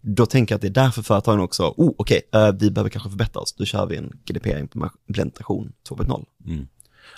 då 0.02 0.26
tänker 0.26 0.54
jag 0.54 0.58
att 0.58 0.62
det 0.62 0.68
är 0.68 0.84
därför 0.84 1.02
företagen 1.02 1.40
också, 1.40 1.74
oh, 1.78 1.94
okej, 1.98 2.22
eh, 2.34 2.52
vi 2.60 2.72
behöver 2.72 2.90
kanske 2.90 3.10
förbättra 3.10 3.42
oss, 3.42 3.54
då 3.54 3.66
kör 3.66 3.86
vi 3.86 3.96
en 3.98 4.20
GDPR-implementation 4.26 5.72
2.0. 5.90 6.26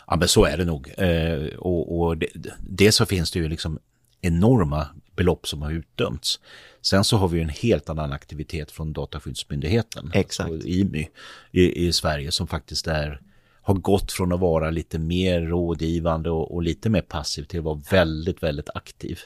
Ja, 0.07 0.15
men 0.15 0.27
så 0.27 0.45
är 0.45 0.57
det 0.57 0.65
nog. 0.65 0.91
Eh, 0.97 1.57
och 1.57 2.01
och 2.01 2.17
det, 2.17 2.27
det 2.69 2.91
så 2.91 3.05
finns 3.05 3.31
det 3.31 3.39
ju 3.39 3.49
liksom 3.49 3.79
enorma 4.21 4.87
belopp 5.21 5.47
som 5.47 5.61
har 5.61 5.71
utdömts. 5.71 6.39
Sen 6.81 7.03
så 7.03 7.17
har 7.17 7.27
vi 7.27 7.41
en 7.41 7.49
helt 7.49 7.89
annan 7.89 8.11
aktivitet 8.11 8.71
från 8.71 8.93
Dataskyddsmyndigheten, 8.93 10.11
Exakt. 10.13 10.51
alltså 10.51 10.67
IMY, 10.67 11.07
i, 11.51 11.87
i 11.87 11.93
Sverige 11.93 12.31
som 12.31 12.47
faktiskt 12.47 12.87
är, 12.87 13.21
har 13.61 13.73
gått 13.73 14.11
från 14.11 14.33
att 14.33 14.39
vara 14.39 14.69
lite 14.71 14.99
mer 14.99 15.41
rådgivande 15.41 16.29
och, 16.29 16.55
och 16.55 16.63
lite 16.63 16.89
mer 16.89 17.01
passiv 17.01 17.43
till 17.43 17.59
att 17.59 17.65
vara 17.65 17.81
väldigt, 17.91 18.43
väldigt 18.43 18.69
aktiv. 18.75 19.19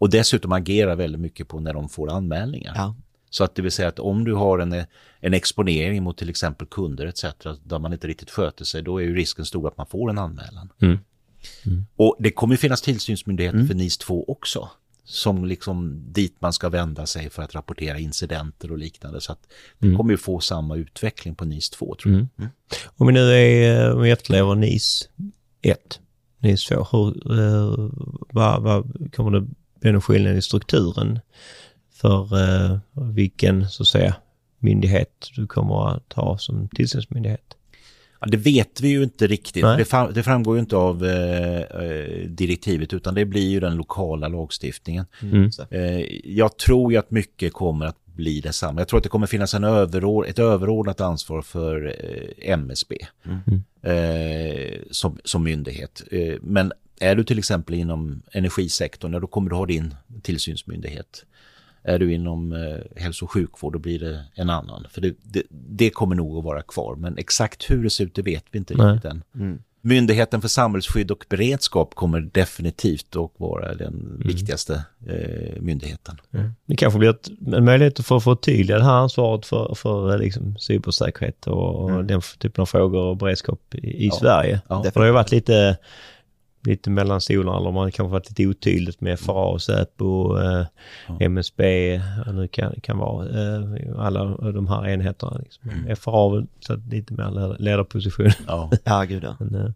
Och 0.00 0.10
dessutom 0.10 0.52
agera 0.52 0.94
väldigt 0.94 1.20
mycket 1.20 1.48
på 1.48 1.60
när 1.60 1.74
de 1.74 1.88
får 1.88 2.10
anmälningar. 2.10 2.72
Ja. 2.76 2.94
Så 3.30 3.44
att 3.44 3.54
det 3.54 3.62
vill 3.62 3.72
säga 3.72 3.88
att 3.88 3.98
om 3.98 4.24
du 4.24 4.34
har 4.34 4.58
en, 4.58 4.84
en 5.20 5.34
exponering 5.34 6.02
mot 6.02 6.18
till 6.18 6.30
exempel 6.30 6.66
kunder 6.66 7.06
etc. 7.06 7.24
där 7.64 7.78
man 7.78 7.92
inte 7.92 8.06
riktigt 8.06 8.30
sköter 8.30 8.64
sig, 8.64 8.82
då 8.82 8.98
är 8.98 9.04
ju 9.04 9.14
risken 9.14 9.44
stor 9.44 9.68
att 9.68 9.76
man 9.76 9.86
får 9.86 10.10
en 10.10 10.18
anmälan. 10.18 10.72
Mm. 10.82 10.98
Och 11.96 12.16
det 12.18 12.30
kommer 12.30 12.56
finnas 12.56 12.82
tillsynsmyndigheter 12.82 13.64
för 13.66 13.74
NIS 13.74 13.98
2 13.98 14.24
också. 14.28 14.68
Som 15.10 15.44
liksom 15.44 16.02
dit 16.12 16.36
man 16.40 16.52
ska 16.52 16.68
vända 16.68 17.06
sig 17.06 17.30
för 17.30 17.42
att 17.42 17.54
rapportera 17.54 17.98
incidenter 17.98 18.72
och 18.72 18.78
liknande. 18.78 19.20
Så 19.20 19.32
att 19.32 19.48
det 19.78 19.96
kommer 19.96 20.10
ju 20.10 20.16
få 20.16 20.40
samma 20.40 20.76
utveckling 20.76 21.34
på 21.34 21.44
NIS 21.44 21.70
2 21.70 21.94
tror 22.02 22.14
jag. 22.14 22.26
Mm. 22.38 22.50
Om 22.86 23.06
vi 23.06 23.12
nu 23.12 23.32
är, 23.32 23.92
om 23.94 24.02
vi 24.02 24.10
efterlever 24.10 24.54
NIS 24.54 25.08
1, 25.62 26.00
NIS 26.38 26.64
2, 26.64 26.86
hur, 26.92 27.40
eh, 27.40 27.90
vad, 28.30 28.62
vad 28.62 29.14
kommer 29.14 29.30
det 29.30 29.46
bli 29.80 29.92
någon 29.92 30.00
skillnad 30.00 30.36
i 30.36 30.42
strukturen 30.42 31.20
för 31.92 32.42
eh, 32.42 32.78
vilken, 33.14 33.70
så 33.70 33.82
att 33.82 33.88
säga, 33.88 34.16
myndighet 34.58 35.28
du 35.36 35.46
kommer 35.46 35.96
att 35.96 36.12
ha 36.12 36.38
som 36.38 36.68
tillsynsmyndighet? 36.68 37.57
Ja, 38.20 38.26
det 38.26 38.36
vet 38.36 38.80
vi 38.80 38.88
ju 38.88 39.02
inte 39.02 39.26
riktigt. 39.26 39.62
Det, 39.62 39.84
fram, 39.84 40.12
det 40.12 40.22
framgår 40.22 40.56
ju 40.56 40.60
inte 40.60 40.76
av 40.76 41.04
eh, 41.04 41.60
eh, 41.60 42.20
direktivet 42.28 42.92
utan 42.92 43.14
det 43.14 43.24
blir 43.24 43.48
ju 43.48 43.60
den 43.60 43.76
lokala 43.76 44.28
lagstiftningen. 44.28 45.06
Mm. 45.22 45.50
Eh, 45.70 46.00
jag 46.24 46.56
tror 46.56 46.92
ju 46.92 46.98
att 46.98 47.10
mycket 47.10 47.52
kommer 47.52 47.86
att 47.86 48.06
bli 48.06 48.40
detsamma. 48.40 48.80
Jag 48.80 48.88
tror 48.88 48.98
att 48.98 49.02
det 49.02 49.08
kommer 49.08 49.26
finnas 49.26 49.54
en 49.54 49.64
överord, 49.64 50.26
ett 50.26 50.38
överordnat 50.38 51.00
ansvar 51.00 51.42
för 51.42 51.86
eh, 51.86 52.52
MSB 52.52 52.96
eh, 53.82 54.78
som, 54.90 55.18
som 55.24 55.44
myndighet. 55.44 56.02
Eh, 56.10 56.34
men 56.40 56.72
är 57.00 57.14
du 57.14 57.24
till 57.24 57.38
exempel 57.38 57.74
inom 57.74 58.22
energisektorn, 58.32 59.20
då 59.20 59.26
kommer 59.26 59.50
du 59.50 59.56
ha 59.56 59.66
din 59.66 59.94
tillsynsmyndighet. 60.22 61.24
Är 61.88 61.98
du 61.98 62.12
inom 62.12 62.52
eh, 62.52 63.02
hälso 63.02 63.24
och 63.24 63.30
sjukvård, 63.30 63.72
då 63.72 63.78
blir 63.78 63.98
det 63.98 64.24
en 64.34 64.50
annan. 64.50 64.86
För 64.90 65.00
det, 65.00 65.14
det, 65.22 65.42
det 65.50 65.90
kommer 65.90 66.16
nog 66.16 66.38
att 66.38 66.44
vara 66.44 66.62
kvar, 66.62 66.96
men 66.96 67.18
exakt 67.18 67.70
hur 67.70 67.82
det 67.82 67.90
ser 67.90 68.04
ut, 68.04 68.14
det 68.14 68.22
vet 68.22 68.44
vi 68.50 68.58
inte 68.58 68.74
Nej. 68.74 68.92
riktigt 68.92 69.10
än. 69.10 69.22
Myndigheten 69.80 70.40
för 70.40 70.48
samhällsskydd 70.48 71.10
och 71.10 71.24
beredskap 71.28 71.94
kommer 71.94 72.20
definitivt 72.20 73.16
att 73.16 73.30
vara 73.36 73.74
den 73.74 74.22
viktigaste 74.24 74.84
eh, 75.06 75.62
myndigheten. 75.62 76.20
Det 76.66 76.76
kanske 76.76 76.98
blir 76.98 77.10
ett, 77.10 77.28
en 77.52 77.64
möjlighet 77.64 78.06
för 78.06 78.16
att 78.16 78.24
förtydliga 78.24 78.78
det 78.78 78.84
här 78.84 78.92
ansvaret 78.92 79.46
för, 79.46 79.74
för 79.74 80.12
eh, 80.12 80.18
liksom, 80.18 80.56
cybersäkerhet 80.58 81.46
och, 81.46 81.84
och 81.84 82.04
den 82.04 82.20
typen 82.38 82.62
av 82.62 82.66
frågor 82.66 83.00
och 83.00 83.16
beredskap 83.16 83.74
i, 83.74 84.06
i 84.06 84.10
Sverige. 84.10 84.60
Ja. 84.68 84.82
För 84.82 84.90
det 84.90 85.00
har 85.00 85.06
ju 85.06 85.12
varit 85.12 85.32
lite, 85.32 85.78
lite 86.68 86.90
mellan 86.90 87.20
stolarna, 87.20 87.58
eller 87.58 87.70
man 87.72 87.82
har 87.82 87.90
kanske 87.90 88.12
varit 88.12 88.28
lite 88.30 88.46
otydligt 88.46 89.00
med 89.00 89.20
FRA, 89.20 89.58
Säpo, 89.58 90.38
eh, 90.38 90.66
MSB, 91.20 91.62
och 92.26 92.34
nu 92.34 92.48
kan, 92.48 92.74
kan 92.80 92.98
vara 92.98 93.26
eh, 93.28 93.62
alla 93.98 94.24
de 94.52 94.66
här 94.66 94.88
enheterna. 94.88 95.38
Liksom. 95.38 95.96
FRA 95.96 96.12
har 96.12 96.36
väl 96.36 96.46
satt 96.60 96.86
lite 96.90 97.12
mer 97.12 97.24
led- 97.30 97.56
ledarposition. 97.58 98.30
Ja, 98.46 98.70
Ja, 98.84 99.02
gud 99.04 99.24
ja. 99.24 99.36
Men, 99.40 99.54
eh, 99.54 99.70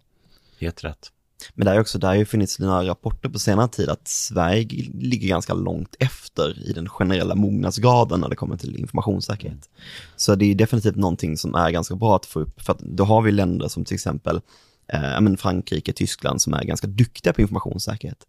helt 0.61 0.85
rätt. 0.85 1.09
Men 1.55 1.65
det 1.67 1.73
är 1.73 1.81
också, 1.81 1.99
det 1.99 2.07
har 2.07 2.15
ju 2.15 2.25
funnits 2.25 2.59
några 2.59 2.85
rapporter 2.89 3.29
på 3.29 3.39
senare 3.39 3.69
tid 3.69 3.89
att 3.89 4.09
Sverige 4.09 4.67
ligger 4.95 5.29
ganska 5.29 5.55
långt 5.55 5.97
efter 5.99 6.69
i 6.69 6.73
den 6.73 6.89
generella 6.89 7.35
mognadsgraden 7.35 8.21
när 8.21 8.29
det 8.29 8.37
kommer 8.37 8.57
till 8.57 8.77
informationssäkerhet. 8.77 9.71
Så 10.17 10.35
det 10.35 10.45
är 10.45 10.55
definitivt 10.55 10.97
någonting 10.97 11.37
som 11.37 11.55
är 11.55 11.71
ganska 11.71 11.95
bra 11.95 12.17
att 12.17 12.27
få 12.27 12.41
upp, 12.41 12.63
för 12.63 12.73
att 12.73 12.79
då 12.79 13.05
har 13.05 13.23
vi 13.23 13.33
länder 13.33 13.69
som 13.69 13.85
till 13.85 13.95
exempel 13.95 14.41
eh, 14.93 15.37
Frankrike, 15.39 15.93
Tyskland 15.93 16.43
som 16.43 16.55
är 16.55 16.65
ganska 16.65 16.87
duktiga 16.87 17.33
på 17.33 17.41
informationssäkerhet. 17.41 18.27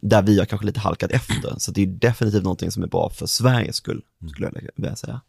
Där 0.00 0.22
vi 0.22 0.38
har 0.38 0.46
kanske 0.46 0.66
lite 0.66 0.80
halkat 0.80 1.10
efter, 1.10 1.54
så 1.58 1.70
det 1.72 1.82
är 1.82 1.86
definitivt 1.86 2.42
någonting 2.42 2.70
som 2.70 2.82
är 2.82 2.86
bra 2.86 3.10
för 3.10 3.26
Sveriges 3.26 3.76
skull, 3.76 4.02
skulle 4.32 4.46
jag 4.54 4.70
vilja 4.76 4.96
säga. 4.96 5.20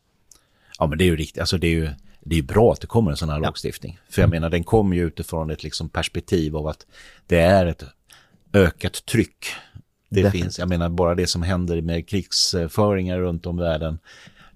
Ja, 0.79 0.87
men 0.87 0.97
det 0.97 1.03
är 1.03 1.05
ju 1.05 1.15
riktigt. 1.15 1.39
Alltså 1.41 1.57
det 1.57 1.67
är 1.67 1.71
ju 1.71 1.89
det 2.23 2.37
är 2.37 2.41
bra 2.43 2.71
att 2.73 2.81
det 2.81 2.87
kommer 2.87 3.11
en 3.11 3.17
sån 3.17 3.29
här 3.29 3.35
Ja. 3.35 3.41
lagstiftning. 3.41 3.99
För 4.09 4.21
jag 4.21 4.29
menar, 4.29 4.49
den 4.49 4.63
kommer 4.63 4.95
ju 4.95 5.07
utifrån 5.07 5.49
ett 5.51 5.63
liksom 5.63 5.89
perspektiv 5.89 6.57
av 6.57 6.67
att 6.67 6.85
det 7.27 7.39
är 7.39 7.65
ett 7.65 7.83
ökat 8.53 9.05
tryck. 9.05 9.45
Det 10.09 10.15
Definitivt. 10.21 10.43
finns, 10.43 10.59
jag 10.59 10.69
menar 10.69 10.89
bara 10.89 11.15
det 11.15 11.27
som 11.27 11.41
händer 11.43 11.81
med 11.81 12.07
krigsföringar 12.09 13.17
runt 13.19 13.45
om 13.45 13.57
världen. 13.57 13.99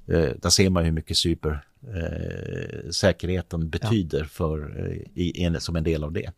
Eh, 0.08 0.30
där 0.42 0.50
ser 0.50 0.70
man 0.70 0.84
hur 0.86 0.92
mycket 0.92 1.18
cyber 1.18 1.66
eh, 1.88 2.90
säkerheten 2.90 3.70
betyder 3.70 4.24
för, 4.24 4.86
eh, 4.86 4.98
i, 5.14 5.44
en, 5.44 5.62
som 5.62 5.76
en 5.76 5.84
del 5.84 6.04
av 6.04 6.12
det. 6.12 6.32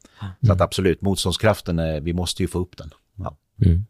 Så 0.45 0.53
att 0.53 0.61
absolut, 0.61 1.01
motståndskraften, 1.01 1.79
är, 1.79 2.01
vi 2.01 2.13
måste 2.13 2.43
ju 2.43 2.47
få 2.47 2.59
upp 2.59 2.77
den. 2.77 2.89
Ja. 3.15 3.37
Mm. 3.65 3.85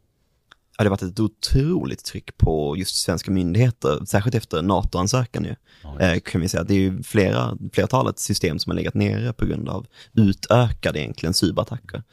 Ja, 0.78 0.84
det 0.84 0.90
har 0.90 0.90
varit 0.90 1.02
ett 1.02 1.20
otroligt 1.20 2.06
tryck 2.06 2.38
på 2.38 2.78
just 2.78 2.96
svenska 2.96 3.32
myndigheter, 3.32 4.06
särskilt 4.06 4.36
efter 4.36 4.62
NATO-ansökan 4.62 5.44
ju. 5.44 5.56
Ja, 5.84 6.00
Eh, 6.00 6.20
kan 6.20 6.42
vi 6.42 6.50
säga. 6.50 6.64
Det 6.64 6.74
är 6.74 6.80
ju 6.80 7.04
flera, 7.04 7.58
flertalet 7.74 8.20
system 8.20 8.60
som 8.60 8.70
har 8.70 8.76
legat 8.76 8.94
nere 8.94 9.34
på 9.34 9.46
grund 9.46 9.70
av 9.70 9.88
utökade 10.14 11.00
egentligen 11.00 11.34
cyberattacker. 11.34 12.04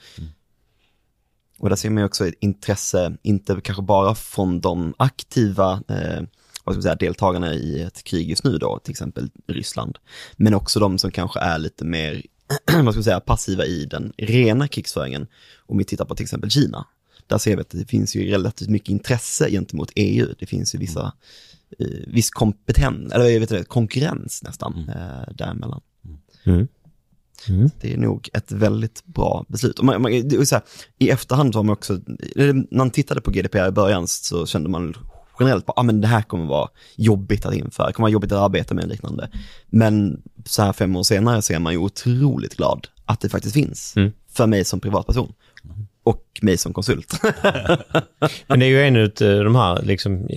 Och 1.59 1.69
där 1.69 1.77
ser 1.77 1.91
man 1.91 1.99
ju 2.01 2.05
också 2.05 2.27
ett 2.29 2.35
intresse, 2.41 3.17
inte 3.23 3.61
kanske 3.65 3.83
bara 3.83 4.15
från 4.15 4.61
de 4.61 4.95
aktiva 4.97 5.83
eh, 5.89 6.23
vad 6.65 6.75
ska 6.75 6.79
man 6.79 6.83
säga, 6.83 6.95
deltagarna 6.95 7.55
i 7.55 7.83
ett 7.83 8.05
krig 8.05 8.31
just 8.31 8.45
nu 8.45 8.59
då, 8.59 8.79
till 8.79 8.91
exempel 8.91 9.31
Ryssland, 9.47 9.99
men 10.37 10.55
också 10.55 10.81
de 10.81 10.99
som 10.99 11.11
kanske 11.11 11.41
är 11.41 11.59
lite 11.59 11.85
mer 11.85 12.23
vad 12.67 12.75
ska 12.75 12.83
man 12.83 13.05
säga, 13.05 13.21
passiva 13.21 13.65
i 13.65 13.87
den 13.87 14.13
rena 14.17 14.69
krigsföringen. 14.69 15.27
Om 15.67 15.79
vi 15.79 15.85
tittar 15.85 16.05
på 16.05 16.15
till 16.15 16.25
exempel 16.25 16.51
Kina, 16.51 16.87
där 17.27 17.39
ser 17.39 17.57
vi 17.57 17.61
att 17.61 17.71
det 17.71 17.91
finns 17.91 18.17
ju 18.17 18.31
relativt 18.31 18.69
mycket 18.69 18.89
intresse 18.89 19.51
gentemot 19.51 19.93
EU. 19.95 20.35
Det 20.39 20.47
finns 20.47 20.75
ju 20.75 20.79
vissa, 20.79 21.13
eh, 21.79 21.87
viss 22.07 22.31
kompetens, 22.31 23.13
eller 23.13 23.25
jag 23.25 23.41
vet 23.41 23.51
inte, 23.51 23.65
konkurrens 23.65 24.43
nästan 24.43 24.89
eh, 24.89 25.35
däremellan. 25.35 25.81
Mm. 26.45 26.69
Mm. 27.49 27.71
Det 27.81 27.93
är 27.93 27.99
nog 27.99 28.29
ett 28.33 28.53
väldigt 28.53 29.05
bra 29.05 29.45
beslut. 29.49 29.79
Och 29.79 29.85
man, 29.85 30.03
man, 30.03 30.13
här, 30.13 30.63
I 30.99 31.11
efterhand 31.11 31.55
har 31.55 31.63
man 31.63 31.73
också, 31.73 32.01
när 32.35 32.77
man 32.77 32.91
tittade 32.91 33.21
på 33.21 33.31
GDPR 33.31 33.69
i 33.69 33.71
början 33.71 34.09
så 34.09 34.47
kände 34.47 34.69
man 34.69 34.95
generellt 35.41 35.67
på, 35.67 35.73
ah, 35.77 35.83
men 35.83 36.01
det 36.01 36.07
här 36.07 36.23
kommer 36.23 36.47
vara 36.47 36.69
jobbigt 36.97 37.47
att 37.47 37.55
införa, 37.55 37.87
det 37.87 37.93
kommer 37.93 38.05
vara 38.05 38.13
jobbigt 38.13 38.33
att 38.33 38.39
arbeta 38.39 38.75
med 38.75 38.85
och 38.85 38.91
liknande. 38.91 39.29
Men 39.67 40.23
så 40.45 40.63
här 40.63 40.73
fem 40.73 40.97
år 40.97 41.03
senare 41.03 41.43
så 41.43 41.53
är 41.53 41.59
man 41.59 41.73
ju 41.73 41.79
otroligt 41.79 42.57
glad 42.57 42.89
att 43.05 43.21
det 43.21 43.29
faktiskt 43.29 43.55
finns. 43.55 43.97
Mm. 43.97 44.13
För 44.33 44.47
mig 44.47 44.65
som 44.65 44.81
privatperson. 44.81 45.33
Och 46.05 46.25
mig 46.43 46.57
som 46.57 46.73
konsult. 46.73 47.21
Men 48.47 48.61
det 48.61 48.67
är 48.67 48.69
ju 48.69 48.83
en 48.83 48.97
av 48.97 49.45
de 49.45 49.57
här 49.57 49.83
liksom 49.83 50.29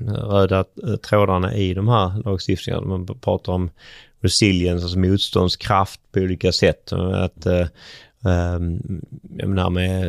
röda 0.00 0.64
trådarna 1.08 1.54
i 1.54 1.74
de 1.74 1.88
här 1.88 2.22
lagstiftningarna. 2.24 2.86
Man 2.86 3.06
pratar 3.06 3.52
om 3.52 3.70
resilience, 4.20 4.84
alltså 4.84 4.98
motståndskraft 4.98 6.00
på 6.12 6.20
olika 6.20 6.52
sätt. 6.52 6.92
Att, 6.92 7.46
eh, 7.46 7.60
eh, 7.60 7.66
jag 9.38 9.48
menar 9.48 9.70
med 9.70 10.06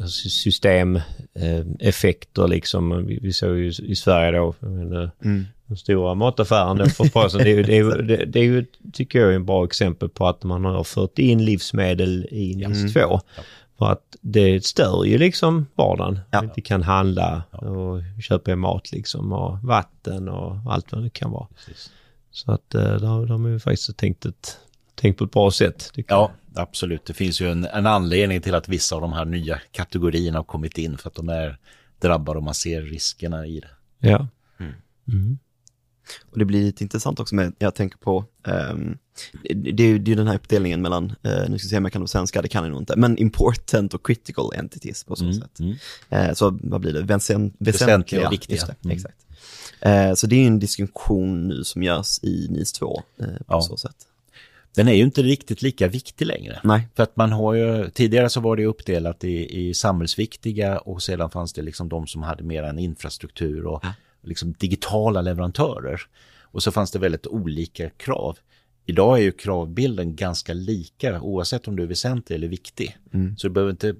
eh, 0.00 0.06
systemeffekter 0.06 2.48
liksom. 2.48 3.06
Vi, 3.06 3.32
såg 3.32 3.58
ju 3.58 3.68
i 3.68 3.96
Sverige 3.96 4.38
då, 4.38 4.54
menar, 4.60 5.10
Mm. 5.24 5.46
den 5.66 5.76
stora 5.76 6.14
mataffären 6.14 6.76
då 6.76 6.86
för 6.86 7.04
ett 7.04 7.32
sedan. 7.32 7.40
Det 7.44 7.50
är, 7.50 7.56
ju, 7.56 7.62
det, 7.62 7.76
är, 7.76 8.02
det, 8.02 8.24
det 8.24 8.40
är 8.40 8.44
ju, 8.44 8.66
tycker 8.92 9.20
jag, 9.20 9.34
en 9.34 9.46
bra 9.46 9.64
exempel 9.64 10.08
på 10.08 10.26
att 10.26 10.42
man 10.44 10.64
har 10.64 10.84
fört 10.84 11.18
in 11.18 11.44
livsmedel 11.44 12.26
i 12.30 12.54
NIS 12.54 12.92
2. 12.92 13.20
För 13.78 13.92
att 13.92 14.16
det 14.20 14.64
stör 14.64 15.04
ju 15.04 15.18
liksom 15.18 15.66
vardagen. 15.74 16.20
Ja. 16.30 16.38
Man 16.38 16.44
inte 16.44 16.60
kan 16.60 16.82
handla 16.82 17.42
och 17.50 18.00
köpa 18.22 18.56
mat 18.56 18.92
liksom 18.92 19.32
och 19.32 19.58
vatten 19.62 20.28
och 20.28 20.56
allt 20.72 20.92
vad 20.92 21.02
det 21.02 21.10
kan 21.10 21.30
vara. 21.30 21.46
Precis. 21.56 21.90
Så 22.30 22.52
att 22.52 22.74
eh, 22.74 22.94
de, 22.94 23.26
de 23.26 23.44
har 23.44 23.50
ju 23.50 23.58
faktiskt 23.58 23.96
tänkt, 23.96 24.26
ett, 24.26 24.58
tänkt 24.94 25.18
på 25.18 25.24
ett 25.24 25.30
bra 25.30 25.50
sätt. 25.50 25.92
Ja, 26.08 26.30
absolut. 26.54 27.04
Det 27.04 27.14
finns 27.14 27.40
ju 27.40 27.50
en, 27.50 27.64
en 27.64 27.86
anledning 27.86 28.40
till 28.40 28.54
att 28.54 28.68
vissa 28.68 28.94
av 28.94 29.00
de 29.00 29.12
här 29.12 29.24
nya 29.24 29.60
kategorierna 29.72 30.38
har 30.38 30.44
kommit 30.44 30.78
in 30.78 30.98
för 30.98 31.08
att 31.08 31.14
de 31.14 31.28
är 31.28 31.58
drabbade 32.00 32.38
och 32.38 32.44
man 32.44 32.54
ser 32.54 32.82
riskerna 32.82 33.46
i 33.46 33.60
det. 33.60 33.70
Ja. 33.98 34.28
Mm. 35.08 35.38
Och 36.30 36.38
det 36.38 36.44
blir 36.44 36.62
lite 36.64 36.84
intressant 36.84 37.20
också 37.20 37.34
med, 37.34 37.52
jag 37.58 37.74
tänker 37.74 37.98
på, 37.98 38.24
ehm, 38.46 38.98
det, 39.42 39.72
det 39.72 39.82
är 39.82 39.86
ju 39.88 39.98
det 39.98 40.14
den 40.14 40.26
här 40.28 40.34
uppdelningen 40.34 40.82
mellan, 40.82 41.04
eh, 41.22 41.32
nu 41.48 41.58
ska 41.58 41.64
jag 41.64 41.70
se 41.70 41.76
om 41.76 41.84
jag 41.84 41.92
kan 41.92 42.02
de 42.02 42.08
svenska, 42.08 42.42
det 42.42 42.48
kan 42.48 42.64
jag 42.64 42.70
nog 42.70 42.82
inte, 42.82 42.96
men 42.96 43.18
important 43.18 43.94
och 43.94 44.06
critical 44.06 44.50
entities 44.54 45.04
på 45.04 45.16
så 45.16 45.24
Mm, 45.24 45.34
sätt. 45.40 45.60
mm. 45.60 45.74
Eh, 46.10 46.32
så 46.34 46.58
vad 46.62 46.80
blir 46.80 46.92
det? 46.92 47.02
Väsent, 47.02 47.54
Väsentliga 47.58 48.26
och 48.26 48.32
viktiga. 48.32 48.66
Det, 48.66 48.74
Mm. 48.84 48.96
exakt. 48.96 49.26
Eh, 49.80 50.14
så 50.14 50.26
det 50.26 50.36
är 50.36 50.40
ju 50.40 50.46
en 50.46 50.58
distinktion 50.58 51.48
nu 51.48 51.64
som 51.64 51.82
görs 51.82 52.18
i 52.22 52.46
NIS 52.50 52.72
2 52.72 53.02
eh, 53.20 53.26
på 53.26 53.32
Ja. 53.48 53.62
så 53.62 53.76
sätt. 53.76 53.96
Den 54.74 54.88
är 54.88 54.92
ju 54.92 55.02
inte 55.02 55.22
riktigt 55.22 55.62
lika 55.62 55.88
viktig 55.88 56.26
längre. 56.26 56.60
Nej. 56.64 56.88
För 56.94 57.02
att 57.02 57.16
man 57.16 57.32
har 57.32 57.54
ju, 57.54 57.90
tidigare 57.90 58.28
så 58.28 58.40
var 58.40 58.56
det 58.56 58.66
uppdelat 58.66 59.24
i, 59.24 59.68
i 59.68 59.74
samhällsviktiga 59.74 60.78
och 60.78 61.02
sedan 61.02 61.30
fanns 61.30 61.52
det 61.52 61.62
liksom 61.62 61.88
de 61.88 62.06
som 62.06 62.22
hade 62.22 62.42
mer 62.42 62.62
en 62.62 62.78
infrastruktur 62.78 63.66
och 63.66 63.84
liksom 64.22 64.52
digitala 64.52 65.22
leverantörer. 65.22 66.00
Och 66.40 66.62
så 66.62 66.72
fanns 66.72 66.90
det 66.90 66.98
väldigt 66.98 67.26
olika 67.26 67.90
krav. 67.90 68.38
Idag 68.86 69.18
är 69.18 69.22
ju 69.22 69.32
kravbilden 69.32 70.16
ganska 70.16 70.54
lika 70.54 71.20
oavsett 71.20 71.68
om 71.68 71.76
du 71.76 71.82
är 71.82 71.86
väsentlig 71.86 72.36
eller 72.36 72.48
viktig. 72.48 72.96
Mm. 73.12 73.36
Så 73.36 73.46
det, 73.46 73.50
behöver 73.50 73.70
inte, 73.70 73.94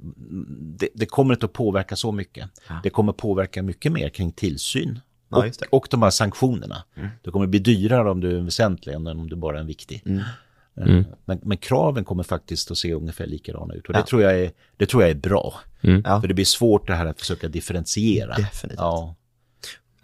det, 0.61 0.89
det 0.95 1.07
kommer 1.07 1.35
inte 1.35 1.47
att 1.47 1.53
påverka 1.53 1.97
så 1.97 2.13
mycket. 2.13 2.51
Det 2.83 2.91
kommer 2.91 3.13
påverka 3.13 3.63
mycket 3.63 3.93
mer 3.93 4.09
kring 4.09 4.33
tillsyn 4.33 5.01
Ja, 5.29 5.39
och, 5.39 5.45
det. 5.45 5.67
och 5.71 5.87
de 5.91 6.03
här 6.03 6.11
sanktionerna. 6.11 6.83
Det 7.23 7.31
kommer 7.31 7.47
bli 7.47 7.59
dyrare 7.59 8.11
om 8.11 8.21
du 8.21 8.37
är 8.37 8.41
väsentlig 8.41 8.95
än 8.95 9.07
om 9.07 9.29
du 9.29 9.37
bara 9.37 9.57
är 9.57 9.61
en 9.61 9.67
viktig. 9.67 10.03
Mm. 10.07 10.23
Eh, 10.81 11.01
Men, 11.25 11.41
men 11.43 11.57
kraven 11.59 12.05
kommer 12.05 12.23
faktiskt 12.23 12.71
att 12.71 12.79
se 12.79 12.93
ungefär 12.95 13.27
likadana 13.27 13.75
ut. 13.75 13.87
Och 13.87 13.93
det, 13.93 13.99
Ja. 13.99 14.07
tror 14.07 14.23
jag 14.23 14.41
är, 14.41 14.51
det 14.77 14.87
tror 14.87 15.03
jag 15.03 15.11
är 15.11 15.15
bra. 15.15 15.55
Ja. 15.81 16.21
För 16.21 16.29
det 16.29 16.35
blir 16.35 16.45
svårt 16.45 16.87
det 16.87 16.95
här 16.95 17.07
att 17.07 17.21
försöka 17.21 17.49
differentiera. 17.49 18.35
Definitivt. 18.37 18.79
Ja, 18.81 19.15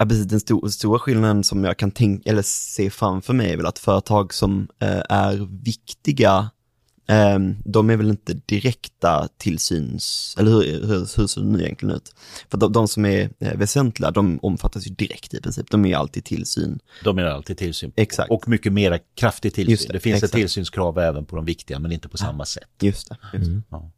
Ja, 0.01 0.05
precis. 0.05 0.25
Den 0.25 0.39
sto- 0.39 0.67
stora 0.69 0.99
skillnaden 0.99 1.43
som 1.43 1.63
jag 1.63 1.77
kan 1.77 1.91
tänka, 1.91 2.29
eller 2.29 2.41
se 2.41 2.89
framför 2.89 3.33
mig 3.33 3.51
är 3.53 3.57
väl 3.57 3.65
att 3.65 3.79
företag 3.79 4.33
som 4.33 4.67
eh, 4.79 5.01
är 5.09 5.63
viktiga, 5.63 6.49
de 7.65 7.89
är 7.89 7.97
väl 7.97 8.09
inte 8.09 8.33
direkta 8.45 9.27
tillsyns, 9.37 10.35
eller 10.39 10.51
hur, 10.51 10.87
hur, 10.87 11.17
hur 11.17 11.27
ser 11.27 11.41
det 11.41 11.47
nu 11.47 11.63
egentligen 11.63 11.95
ut? 11.95 12.15
För 12.51 12.57
de, 12.57 12.71
de 12.73 12.87
som 12.87 13.05
är 13.05 13.29
eh, 13.39 13.57
väsentliga, 13.57 14.11
de 14.11 14.39
omfattas 14.41 14.87
ju 14.87 14.91
direkt 14.91 15.33
i 15.33 15.41
princip, 15.41 15.71
de 15.71 15.85
är 15.85 15.95
alltid 15.95 16.25
tillsyn. 16.25 16.79
de 17.03 17.19
är 17.19 17.23
alltid 17.23 17.57
tillsyn. 17.57 17.91
Exakt. 17.95 18.31
Och 18.31 18.47
mycket 18.47 18.73
mer 18.73 18.99
kraftig 19.15 19.53
tillsyn. 19.53 19.71
Just 19.71 19.87
Det, 19.87 19.93
det, 19.93 19.99
finns 19.99 20.15
exakt. 20.15 20.33
ett 20.33 20.37
tillsynskrav 20.39 20.99
även 20.99 21.25
på 21.25 21.35
de 21.35 21.45
viktiga, 21.45 21.79
men 21.79 21.91
inte 21.91 22.09
på 22.09 22.17
samma 22.17 22.45
sätt. 22.45 22.69
Just 22.81 23.09
det. 23.09 23.17
Just 23.37 23.49
det. 23.51 23.61
Ja. 23.69 23.91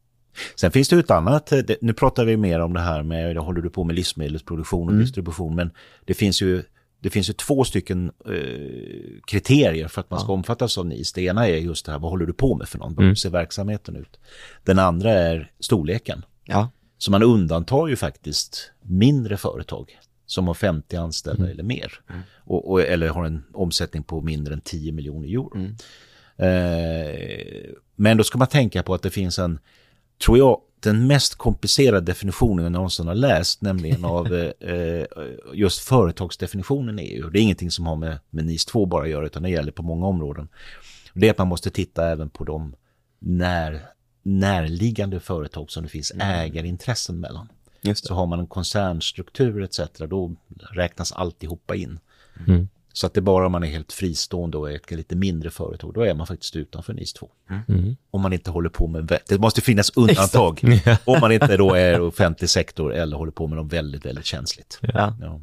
Sen 0.55 0.71
finns 0.71 0.89
det 0.89 0.95
ju 0.95 0.99
ett 0.99 1.11
annat, 1.11 1.51
eh, 1.51 1.57
det- 1.59 1.77
nu 1.81 1.93
pratar 1.93 2.25
vi 2.25 2.37
mer 2.37 2.59
om 2.59 2.73
det 2.73 2.79
här 2.79 3.03
med, 3.03 3.35
då 3.35 3.41
håller 3.41 3.61
du 3.61 3.69
på 3.69 3.83
med 3.83 3.95
livsmedelsproduktion 3.95 4.87
och 4.89 4.95
distribution, 4.95 5.55
men 5.55 5.71
det 6.05 6.13
finns 6.13 6.41
ju 6.41 6.63
det 7.03 7.09
finns 7.09 7.29
ju 7.29 7.33
två 7.33 7.63
stycken 7.63 8.11
eh, 8.25 9.21
kriterier 9.27 9.87
för 9.87 10.01
att 10.01 10.09
man 10.09 10.19
ska 10.19 10.31
omfattas 10.33 10.77
av 10.77 10.85
NIS. 10.85 11.13
Det 11.13 11.21
ena 11.21 11.47
är 11.47 11.55
just 11.57 11.85
det 11.85 11.91
här, 11.91 11.99
vad 11.99 12.11
håller 12.11 12.25
du 12.25 12.33
på 12.33 12.55
med 12.55 12.69
för 12.69 12.77
någon? 12.77 12.95
Hur 12.97 13.15
ser 13.15 13.29
verksamheten 13.29 13.95
ut? 13.95 14.19
Den 14.63 14.79
andra 14.79 15.11
är 15.11 15.51
storleken. 15.59 16.25
Ja, 16.45 16.69
Så 16.97 17.11
man 17.11 17.23
undantar 17.23 17.87
ju 17.87 17.95
faktiskt 17.95 18.71
mindre 18.81 19.37
företag 19.37 19.97
som 20.25 20.47
har 20.47 20.53
50 20.53 20.95
anställda 20.95 21.49
eller 21.49 21.63
mer. 21.63 21.93
Och, 22.37 22.71
och, 22.71 22.81
eller 22.81 23.07
har 23.09 23.25
en 23.25 23.43
omsättning 23.53 24.03
på 24.03 24.21
mindre 24.21 24.53
än 24.53 24.61
10 24.61 24.91
miljoner 24.91 25.27
euro. 25.27 25.51
Eh, 26.37 27.69
men 27.95 28.17
då 28.17 28.23
ska 28.23 28.37
man 28.37 28.47
tänka 28.47 28.83
på 28.83 28.93
att 28.93 29.01
det 29.01 29.09
finns 29.09 29.39
en, 29.39 29.59
tror 30.25 30.37
jag, 30.37 30.61
den 30.83 31.07
mest 31.07 31.35
komplicerade 31.35 32.05
definitionen 32.05 32.63
jag 32.63 32.71
någonsin 32.71 33.07
har 33.07 33.15
läst, 33.15 33.61
nämligen 33.61 34.05
av 34.05 34.33
eh, 34.59 34.69
eh, 34.69 35.05
just 35.53 35.79
företagsdefinitionen 35.79 36.99
i 36.99 37.03
EU. 37.03 37.29
Det 37.29 37.39
är 37.39 37.41
ingenting 37.41 37.71
som 37.71 37.85
har 37.85 37.95
med, 37.95 38.19
med 38.29 38.45
NIS 38.45 38.65
2 38.65 38.85
bara 38.85 39.03
att 39.03 39.09
göra, 39.09 39.25
utan 39.25 39.43
det 39.43 39.49
gäller 39.49 39.71
på 39.71 39.83
många 39.83 40.07
områden. 40.07 40.47
Det 41.13 41.27
är 41.27 41.31
att 41.31 41.37
man 41.37 41.47
måste 41.47 41.69
titta 41.69 42.09
även 42.09 42.29
på 42.29 42.43
de 42.43 42.75
när, 43.19 43.81
närliggande 44.23 45.19
företag 45.19 45.71
som 45.71 45.83
det 45.83 45.89
finns 45.89 46.11
ägarintressen 46.19 47.19
mellan. 47.19 47.49
Så 47.93 48.13
har 48.13 48.27
man 48.27 48.39
en 48.39 48.47
koncernstruktur 48.47 49.63
etc. 49.63 49.79
då 49.97 50.35
räknas 50.71 51.11
alltihopa 51.11 51.75
in. 51.75 51.99
Mm. 52.47 52.67
Så 52.93 53.07
att 53.07 53.13
det 53.13 53.21
bara 53.21 53.45
om 53.45 53.51
man 53.51 53.63
är 53.63 53.67
helt 53.67 53.93
fristående 53.93 54.57
och 54.57 54.71
är 54.71 54.75
ett 54.75 54.91
lite 54.91 55.15
mindre 55.15 55.49
företag, 55.49 55.93
då 55.93 56.01
är 56.01 56.13
man 56.13 56.27
faktiskt 56.27 56.55
utanför 56.55 56.93
NIS 56.93 57.13
2. 57.13 57.29
Mm. 57.67 57.95
Om 58.11 58.21
man 58.21 58.33
inte 58.33 58.51
håller 58.51 58.69
på 58.69 58.87
med, 58.87 59.19
det 59.27 59.37
måste 59.37 59.61
finnas 59.61 59.91
undantag. 59.95 60.61
om 61.05 61.19
man 61.21 61.31
inte 61.31 61.57
då 61.57 61.73
är 61.73 62.01
offentlig 62.01 62.49
sektor 62.49 62.93
eller 62.93 63.17
håller 63.17 63.31
på 63.31 63.47
med 63.47 63.57
något 63.57 63.73
väldigt, 63.73 64.05
väldigt 64.05 64.25
känsligt. 64.25 64.79
Ja. 64.81 65.15
Ja. 65.21 65.41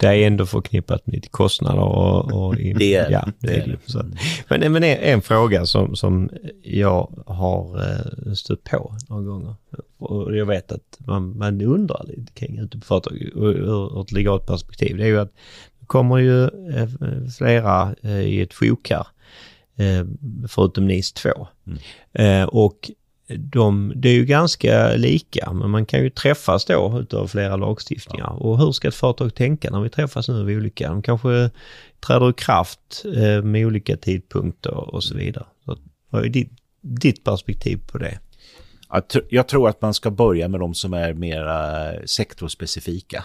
Det 0.00 0.06
är 0.06 0.26
ändå 0.26 0.46
förknippat 0.46 1.06
med 1.06 1.30
kostnader 1.30 1.82
och... 1.82 2.32
och 2.32 2.56
Det 2.78 2.94
är 2.94 3.10
ja, 3.10 3.28
det 3.38 3.56
är 3.56 3.66
det. 3.66 3.92
Så. 3.92 4.02
Men, 4.48 4.72
men 4.72 4.84
en, 4.84 4.98
en 4.98 5.22
fråga 5.22 5.66
som, 5.66 5.96
som 5.96 6.30
jag 6.62 7.24
har 7.26 7.76
eh, 7.76 8.32
stött 8.32 8.64
på 8.64 8.96
några 9.08 9.22
gånger. 9.22 9.54
Och 9.98 10.36
jag 10.36 10.46
vet 10.46 10.72
att 10.72 10.98
man, 10.98 11.38
man 11.38 11.62
undrar 11.62 12.04
lite 12.08 12.32
kring 12.32 12.58
ute 12.58 12.78
på 12.78 12.84
företag 12.84 13.16
ur, 13.16 13.44
ur 13.44 14.00
ett 14.00 14.12
legalt 14.12 14.46
perspektiv. 14.46 14.96
Det 14.96 15.02
är 15.02 15.08
ju 15.08 15.20
att 15.20 15.32
kommer 15.86 16.18
ju 16.18 16.44
eh, 16.44 16.88
flera 17.38 17.94
eh, 18.02 18.20
i 18.20 18.40
ett 18.40 18.54
sjok 18.54 18.90
här 18.90 19.06
eh, 19.76 20.06
förutom 20.48 20.86
NIS 20.86 21.12
2. 21.12 21.48
Eh, 22.12 22.44
och 22.44 22.90
de, 23.28 23.92
det 23.96 24.08
är 24.08 24.14
ju 24.14 24.24
ganska 24.24 24.96
lika, 24.96 25.52
men 25.52 25.70
man 25.70 25.86
kan 25.86 26.02
ju 26.02 26.10
träffas 26.10 26.64
då 26.64 26.98
utav 27.00 27.26
flera 27.26 27.56
lagstiftningar. 27.56 28.42
Och 28.42 28.58
hur 28.58 28.72
ska 28.72 28.88
ett 28.88 28.94
företag 28.94 29.34
tänka 29.34 29.70
när 29.70 29.80
vi 29.80 29.88
träffas 29.88 30.28
nu 30.28 30.44
vid 30.44 30.56
olika? 30.56 30.88
De 30.88 31.02
kanske 31.02 31.50
träder 32.06 32.30
i 32.30 32.32
kraft 32.32 33.02
med 33.42 33.66
olika 33.66 33.96
tidpunkter 33.96 34.94
och 34.94 35.04
så 35.04 35.14
vidare. 35.14 35.46
Så, 35.64 35.76
vad 36.10 36.24
är 36.24 36.28
ditt, 36.28 36.52
ditt 36.80 37.24
perspektiv 37.24 37.80
på 37.92 37.98
det? 37.98 38.18
Jag, 38.88 39.02
tr- 39.02 39.26
jag 39.30 39.48
tror 39.48 39.68
att 39.68 39.82
man 39.82 39.94
ska 39.94 40.10
börja 40.10 40.48
med 40.48 40.60
de 40.60 40.74
som 40.74 40.94
är 40.94 41.12
mera 41.12 41.92
sektorspecifika. 42.06 43.24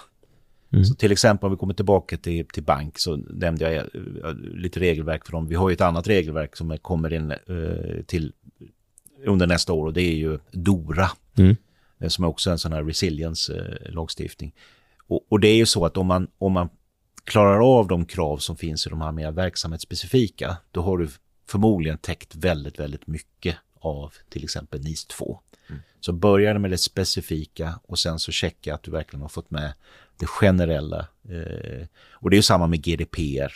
Så 0.72 0.96
till 0.96 1.12
exempel 1.12 1.48
om 1.48 1.52
vi 1.52 1.58
kommer 1.58 1.74
tillbaka 1.74 2.18
till, 2.18 2.46
till 2.46 2.64
bank 2.64 3.00
så 3.00 3.16
nämnde 3.16 3.72
jag 3.72 3.76
eh, 3.76 4.34
lite 4.36 4.80
regelverk 4.80 5.26
för 5.26 5.32
dem. 5.32 5.48
Vi 5.48 5.56
har 5.56 5.70
ju 5.70 5.74
ett 5.74 5.82
annat 5.82 6.08
regelverk 6.08 6.56
som 6.56 6.78
kommer 6.78 7.14
in 7.14 7.32
eh, 7.32 8.04
till 8.08 8.34
under 9.26 9.48
nästa 9.48 9.74
år 9.74 9.86
och 9.86 9.94
det 9.94 10.02
är 10.02 10.16
ju 10.16 10.40
DORA. 10.52 11.12
Mm. 11.38 11.56
eh, 12.00 12.08
Som 12.08 12.24
är 12.24 12.28
också 12.28 12.52
en 12.52 12.58
sån 12.58 12.74
här 12.74 12.84
resilience-lagstiftning. 12.84 14.52
Och, 15.08 15.26
och 15.30 15.40
det 15.40 15.48
är 15.48 15.56
ju 15.56 15.66
så 15.66 15.86
att 15.86 15.98
om 15.98 16.08
man, 16.08 16.28
om 16.38 16.52
man 16.52 16.70
klarar 17.24 17.80
av 17.80 17.88
de 17.88 18.06
krav 18.06 18.38
som 18.38 18.58
finns 18.58 18.88
i 18.88 18.90
de 18.90 19.02
här 19.02 19.12
mer 19.12 19.32
verksamhetsspecifika, 19.32 20.58
då 20.72 20.82
har 20.82 20.98
du 20.98 21.10
förmodligen 21.48 21.98
täckt 21.98 22.36
väldigt, 22.36 22.80
väldigt 22.80 23.08
mycket 23.08 23.56
av 23.80 24.14
till 24.30 24.44
exempel 24.44 24.82
NIS 24.82 25.06
2. 25.06 25.40
Så 26.00 26.14
börjar 26.14 26.58
med 26.58 26.72
det 26.72 26.78
specifika 26.78 27.80
och 27.84 28.00
sen 28.00 28.20
så 28.20 28.32
checka 28.32 28.74
att 28.74 28.84
du 28.84 28.92
verkligen 28.92 29.22
har 29.22 29.30
fått 29.30 29.52
med 29.52 29.74
det 30.22 30.28
generella. 30.28 31.08
Eh, 31.30 31.86
och 32.12 32.30
det 32.30 32.34
är 32.36 32.38
ju 32.38 32.44
samma 32.44 32.68
med 32.68 32.82
GDPR. 32.84 33.52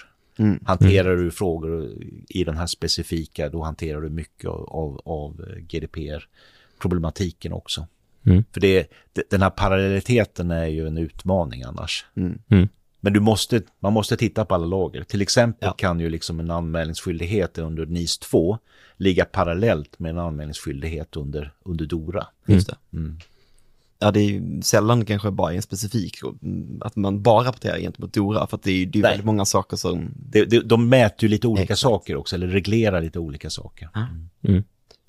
Hanterar 0.66 1.16
du 1.16 1.32
frågor 1.32 1.90
i 2.30 2.44
den 2.44 2.58
här 2.58 2.68
specifika, 2.68 3.50
då 3.50 3.64
hanterar 3.64 4.02
du 4.02 4.10
mycket 4.10 4.50
av, 4.50 4.70
av, 4.70 5.02
av 5.06 5.46
GDPR-problematiken 5.60 7.54
också. 7.54 7.88
Mm. 8.26 8.44
För 8.52 8.62
det, 8.62 8.88
den 9.30 9.42
här 9.42 9.50
parallelliteten 9.50 10.52
är 10.52 10.66
ju 10.66 10.88
en 10.88 10.98
utmaning 10.98 11.64
annars. 11.64 12.06
Mm. 12.16 12.70
Men 13.00 13.14
du 13.14 13.20
måste, 13.20 13.62
man 13.80 13.94
måste 13.94 14.18
titta 14.18 14.46
på 14.46 14.56
alla 14.56 14.66
lager. 14.66 15.04
Till 15.04 15.22
exempel 15.22 15.68
Ja. 15.68 15.74
kan 15.74 16.00
ju 16.00 16.10
liksom 16.10 16.40
en 16.40 16.52
anmälningsskyldighet 16.52 17.58
under 17.58 17.86
NIS 17.86 18.18
2 18.18 18.58
ligga 18.98 19.26
parallellt 19.26 20.00
med 20.00 20.10
en 20.10 20.18
anmälningsskyldighet 20.18 21.16
under, 21.16 21.54
under 21.64 21.86
DORA. 21.86 22.28
Just 22.46 22.68
det. 22.68 22.78
Mm. 22.94 23.18
Ja, 24.06 24.12
det 24.12 24.20
är 24.20 24.62
sällan 24.62 25.06
kanske 25.06 25.32
bara 25.32 25.54
en 25.54 25.62
specifik, 25.62 26.22
mm, 26.42 26.82
att 26.82 26.96
man 26.96 27.22
bara 27.22 27.48
rapporterar 27.48 27.80
gentemot 27.80 28.14
DORA, 28.14 28.48
för 28.48 28.58
att 28.58 28.64
det 28.64 28.72
är 28.72 28.76
ju 28.76 28.86
det 28.86 29.00
är 29.00 29.04
väldigt 29.04 29.26
många 29.26 29.46
saker 29.46 29.78
som, 29.78 30.12
Det, 30.16 30.46
det, 30.46 30.60
de 30.60 30.90
mäter 30.90 31.24
ju 31.24 31.28
lite 31.28 31.48
olika 31.48 31.64
Exakt. 31.64 31.80
saker 31.80 32.16
också, 32.16 32.36
eller 32.36 32.48
reglerar 32.48 33.02
lite 33.02 33.20
olika 33.20 33.50
saker. 33.50 33.90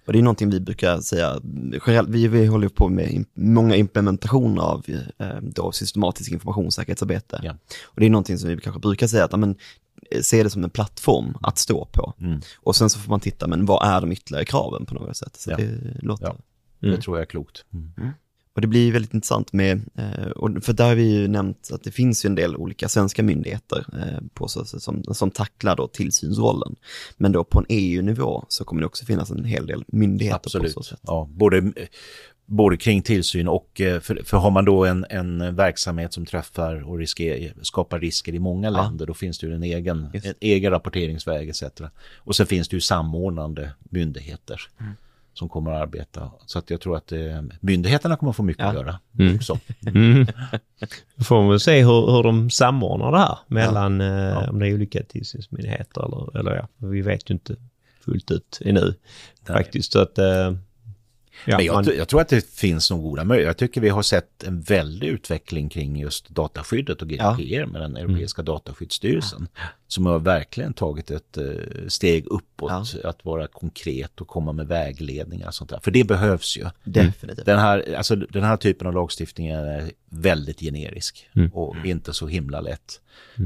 och 0.06 0.12
det 0.12 0.18
är 0.18 0.22
någonting 0.22 0.50
vi 0.50 0.60
brukar 0.60 1.00
säga, 1.00 1.40
generellt, 1.86 2.08
vi, 2.08 2.28
vi 2.28 2.46
håller 2.46 2.68
på 2.68 2.88
med 2.88 3.24
många 3.34 3.76
implementationer 3.76 4.62
av 4.62 4.84
eh, 5.18 5.26
då 5.42 5.72
systematisk 5.72 6.32
informationssäkerhetsarbete. 6.32 7.40
Ja. 7.42 7.56
Och 7.84 8.00
det 8.00 8.06
är 8.06 8.10
någonting 8.10 8.38
som 8.38 8.48
vi 8.48 8.56
kanske 8.56 8.80
brukar 8.80 9.06
säga 9.06 9.24
att, 9.24 9.32
ja, 9.32 9.38
men, 9.38 9.56
eh, 10.10 10.20
se 10.20 10.42
det 10.42 10.50
som 10.50 10.64
en 10.64 10.70
plattform 10.70 11.36
att 11.42 11.58
stå 11.58 11.84
på. 11.92 12.14
Mm. 12.20 12.40
Och 12.56 12.76
sen 12.76 12.90
så 12.90 12.98
får 12.98 13.10
man 13.10 13.20
titta, 13.20 13.46
men 13.46 13.66
vad 13.66 13.88
är 13.88 14.00
de 14.00 14.12
ytterligare 14.12 14.44
kraven 14.44 14.86
på 14.86 14.94
något 14.94 15.16
sätt? 15.16 15.36
Så 15.36 15.50
Ja. 15.50 15.56
det 15.56 15.70
låter... 16.02 16.26
Ja. 16.26 16.36
Mm. 16.82 16.96
Det 16.96 17.02
tror 17.02 17.16
jag 17.16 17.22
är 17.22 17.26
klokt. 17.26 17.64
Och 18.56 18.62
det 18.62 18.68
blir 18.68 18.92
väldigt 18.92 19.14
intressant 19.14 19.52
med, 19.52 19.80
eh, 19.94 20.60
för 20.60 20.72
där 20.72 20.88
har 20.88 20.94
vi 20.94 21.12
ju 21.12 21.28
nämnt 21.28 21.70
att 21.72 21.82
det 21.82 21.90
finns 21.90 22.24
ju 22.24 22.26
en 22.26 22.34
del 22.34 22.56
olika 22.56 22.88
svenska 22.88 23.22
myndigheter 23.22 23.86
eh, 23.92 24.26
på 24.34 24.48
som, 24.48 25.04
som 25.04 25.30
tacklar 25.30 25.76
då 25.76 25.88
tillsynsrollen. 25.88 26.76
Men 27.16 27.32
då 27.32 27.44
på 27.44 27.58
en 27.58 27.66
EU-nivå 27.68 28.44
så 28.48 28.64
kommer 28.64 28.80
det 28.80 28.86
också 28.86 29.04
finnas 29.04 29.30
en 29.30 29.44
hel 29.44 29.66
del 29.66 29.84
myndigheter 29.88 30.38
på 30.38 30.50
så 30.50 30.58
Absolut. 30.58 30.86
sätt. 30.86 31.00
Ja, 31.02 31.28
både, 31.30 31.72
både 32.46 32.76
kring 32.76 33.02
tillsyn 33.02 33.48
och 33.48 33.80
eh, 33.80 34.00
för, 34.00 34.20
för 34.24 34.36
har 34.36 34.50
man 34.50 34.64
då 34.64 34.84
en, 34.84 35.06
en 35.10 35.56
verksamhet 35.56 36.12
som 36.12 36.26
träffar 36.26 36.88
och 36.88 36.98
risker, 36.98 37.52
skapar 37.62 38.00
risker 38.00 38.34
i 38.34 38.38
många 38.38 38.70
länder, 38.70 39.06
då 39.06 39.14
finns 39.14 39.38
det 39.38 39.46
ju 39.46 39.54
en 39.54 39.62
egen, 39.62 40.10
Just. 40.14 40.26
en 40.26 40.34
egen 40.40 40.70
rapporteringsväg 40.70 41.48
etc. 41.48 41.62
Och 42.16 42.36
sen 42.36 42.46
finns 42.46 42.68
det 42.68 42.76
ju 42.76 42.80
samordnande 42.80 43.70
myndigheter 43.90 44.60
Mm. 44.80 44.92
Som 45.38 45.48
kommer 45.48 45.72
att 45.72 45.82
arbeta. 45.82 46.30
Så 46.46 46.58
att 46.58 46.70
jag 46.70 46.80
tror 46.80 46.96
att 46.96 47.12
eh, 47.12 47.42
myndigheterna 47.60 48.16
kommer 48.16 48.30
att 48.30 48.36
få 48.36 48.42
mycket 48.42 48.62
Ja. 48.62 48.68
att 48.68 48.74
göra 48.74 48.98
Mm. 49.18 49.36
också. 49.36 49.58
Mm. 49.86 50.26
Får 51.24 51.36
man 51.40 51.50
väl 51.50 51.60
se 51.60 51.80
hur, 51.84 52.10
hur 52.16 52.22
de 52.22 52.50
samordnar 52.50 53.12
det 53.12 53.18
här 53.18 53.38
mellan 53.46 54.00
eh, 54.00 54.06
Ja. 54.06 54.50
om 54.50 54.58
det 54.58 54.68
är 54.68 54.74
olika 54.74 55.02
tillsynsmyndigheter 55.02 56.04
eller, 56.06 56.38
eller 56.40 56.54
ja, 56.56 56.68
vi 56.88 57.02
vet 57.02 57.30
ju 57.30 57.34
inte 57.34 57.56
fullt 58.00 58.30
ut 58.30 58.58
ännu 58.64 58.80
Nej. 59.48 59.56
faktiskt. 59.58 59.92
Så 59.92 59.98
att, 60.00 60.18
eh, 60.18 60.52
ja, 61.44 61.56
Men 61.56 61.66
jag, 61.66 61.74
man, 61.74 61.96
jag 61.96 62.08
tror 62.08 62.20
att 62.20 62.28
det 62.28 62.46
finns 62.50 62.90
nog 62.90 63.02
goda 63.02 63.24
möjligheter. 63.24 63.48
Jag 63.48 63.56
tycker 63.56 63.80
vi 63.80 63.88
har 63.88 64.02
sett 64.02 64.42
en 64.42 64.60
väldig 64.60 65.08
utveckling 65.08 65.68
kring 65.68 65.96
just 65.96 66.28
dataskyddet 66.28 67.02
och 67.02 67.08
GDPR 67.08 67.66
med 67.66 67.80
den 67.80 67.96
Europeiska 67.96 68.42
dataskyddsstyrelsen. 68.42 69.48
Som 69.88 70.06
har 70.06 70.18
verkligen 70.18 70.72
tagit 70.74 71.10
ett 71.10 71.36
eh, 71.36 71.44
steg 71.88 72.26
uppåt, 72.26 72.94
att 73.04 73.24
vara 73.24 73.46
konkret 73.46 74.20
och 74.20 74.28
komma 74.28 74.52
med 74.52 74.66
vägledningar 74.68 75.46
och 75.48 75.54
sånt 75.54 75.70
där. 75.70 75.80
För 75.82 75.90
det 75.90 76.04
behövs 76.04 76.56
ju. 76.56 76.66
Definitivt. 76.84 77.46
Den 77.46 77.58
här, 77.58 77.94
alltså, 77.96 78.16
den 78.16 78.44
här 78.44 78.56
typen 78.56 78.86
av 78.86 78.94
lagstiftning 78.94 79.46
är 79.46 79.90
väldigt 80.10 80.60
generisk 80.60 81.28
och 81.52 81.76
inte 81.84 82.12
så 82.12 82.26
himla 82.26 82.60
lätt. 82.60 83.00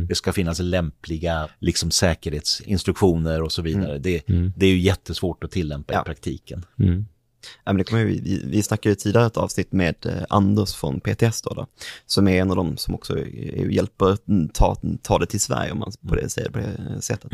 Det 0.09 0.15
ska 0.15 0.33
finnas 0.33 0.59
lämpliga 0.59 1.49
liksom, 1.59 1.91
säkerhetsinstruktioner 1.91 3.43
och 3.43 3.53
så 3.53 3.63
vidare. 3.63 3.99
Det, 3.99 4.23
det 4.57 4.67
är 4.67 4.71
ju 4.71 4.79
jättesvårt 4.79 5.45
att 5.45 5.51
tillämpa 5.51 5.95
Ja. 5.95 6.03
i 6.03 6.05
praktiken. 6.05 6.65
Ja, 7.65 7.73
men 7.73 7.77
det 7.77 7.85
kommer 7.85 8.05
vi, 8.05 8.21
vi, 8.21 8.43
vi 8.45 8.63
snackade 8.63 8.89
ju 8.89 8.95
tidigare 8.95 9.27
ett 9.27 9.37
avsnitt 9.37 9.73
med 9.73 10.07
eh, 10.07 10.23
Anders 10.29 10.75
från 10.75 11.01
PTS 11.01 11.43
då, 11.43 11.55
då, 11.55 11.67
som 12.07 12.29
är 12.29 12.41
en 12.41 12.51
av 12.51 12.57
dem 12.57 12.77
som 12.77 12.95
också 12.95 13.19
hjälper 13.69 14.17
ta, 14.53 14.77
ta 15.03 15.19
det 15.19 15.27
till 15.27 15.41
Sverige 15.41 15.73
om 15.73 15.79
man 15.79 15.93
på 16.09 16.15
det, 16.15 16.53
på 16.53 16.59
det 16.59 17.03
sättet. 17.03 17.33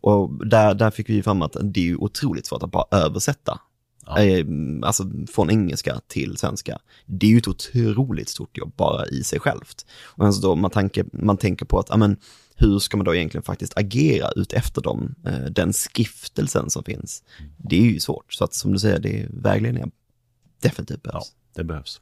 Och 0.00 0.46
där, 0.46 0.74
där 0.74 0.90
fick 0.90 1.08
vi 1.08 1.22
fram 1.22 1.42
att 1.42 1.56
det 1.62 1.80
är 1.80 1.84
ju 1.84 1.96
otroligt 1.96 2.46
svårt 2.46 2.62
att 2.62 2.70
bara 2.70 2.86
översätta. 2.90 3.60
Ja. 4.06 4.18
Eh, 4.18 4.46
Alltså 4.82 5.04
från 5.32 5.50
engelska 5.50 6.00
till 6.06 6.36
svenska. 6.36 6.78
Det 7.06 7.26
är 7.26 7.30
ju 7.30 7.38
ett 7.38 7.48
otroligt 7.48 8.28
stort 8.28 8.58
jobb 8.58 8.72
bara 8.76 9.06
i 9.06 9.24
sig 9.24 9.40
självt. 9.40 9.86
Och 10.04 10.26
alltså 10.26 10.42
då 10.42 10.54
man, 10.54 10.70
tanke, 10.70 11.04
man 11.12 11.36
tänker 11.36 11.66
på 11.66 11.78
att, 11.78 11.86
ja 11.88 11.96
men 11.96 12.16
hur 12.56 12.78
ska 12.78 12.96
man 12.96 13.04
då 13.04 13.14
egentligen 13.14 13.42
faktiskt 13.44 13.76
agera 13.78 14.30
ut 14.36 14.52
efter 14.52 14.82
dem, 14.82 15.14
eh, 15.26 15.38
den 15.44 15.72
skriftelsen 15.72 16.70
som 16.70 16.84
finns. 16.84 17.22
Det 17.56 17.76
är 17.76 17.82
ju 17.92 18.00
svårt, 18.00 18.32
så 18.34 18.44
att 18.44 18.54
som 18.54 18.72
du 18.72 18.78
säger, 18.78 18.98
det 18.98 19.22
är 19.22 19.28
vägledningar 19.32 19.90
definitivt 20.60 21.00
Ja, 21.04 21.10
behövs. 21.10 21.32
det 21.54 21.64
behövs. 21.64 22.00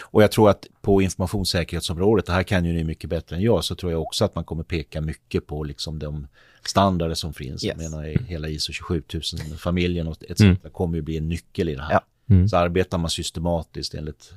Och 0.00 0.22
jag 0.22 0.32
tror 0.32 0.50
att 0.50 0.66
på 0.80 1.02
informationssäkerhetsområdet, 1.02 2.26
det 2.26 2.32
här 2.32 2.42
kan 2.42 2.64
ju 2.64 2.72
ni 2.72 2.84
mycket 2.84 3.10
bättre 3.10 3.36
än 3.36 3.42
jag, 3.42 3.64
så 3.64 3.74
tror 3.74 3.92
jag 3.92 4.02
också 4.02 4.24
att 4.24 4.34
man 4.34 4.44
kommer 4.44 4.62
peka 4.64 5.00
mycket 5.00 5.46
på 5.46 5.64
liksom 5.64 5.98
de 5.98 6.26
standarder 6.64 7.14
som 7.14 7.34
finns. 7.34 7.62
Jag 7.64 7.80
Yes. 7.80 7.90
menar 7.90 8.06
i 8.08 8.24
hela 8.24 8.48
ISO 8.48 8.72
27000-familjen 8.72 10.08
och 10.08 10.24
etc. 10.28 10.40
Mm. 10.40 10.56
kommer 10.72 10.96
ju 10.96 11.02
bli 11.02 11.16
en 11.16 11.28
nyckel 11.28 11.68
i 11.68 11.74
det 11.74 11.82
här. 11.82 11.92
Ja. 11.92 12.04
Mm. 12.34 12.48
Så 12.48 12.56
arbetar 12.56 12.98
man 12.98 13.10
systematiskt 13.10 13.94
enligt 13.94 14.32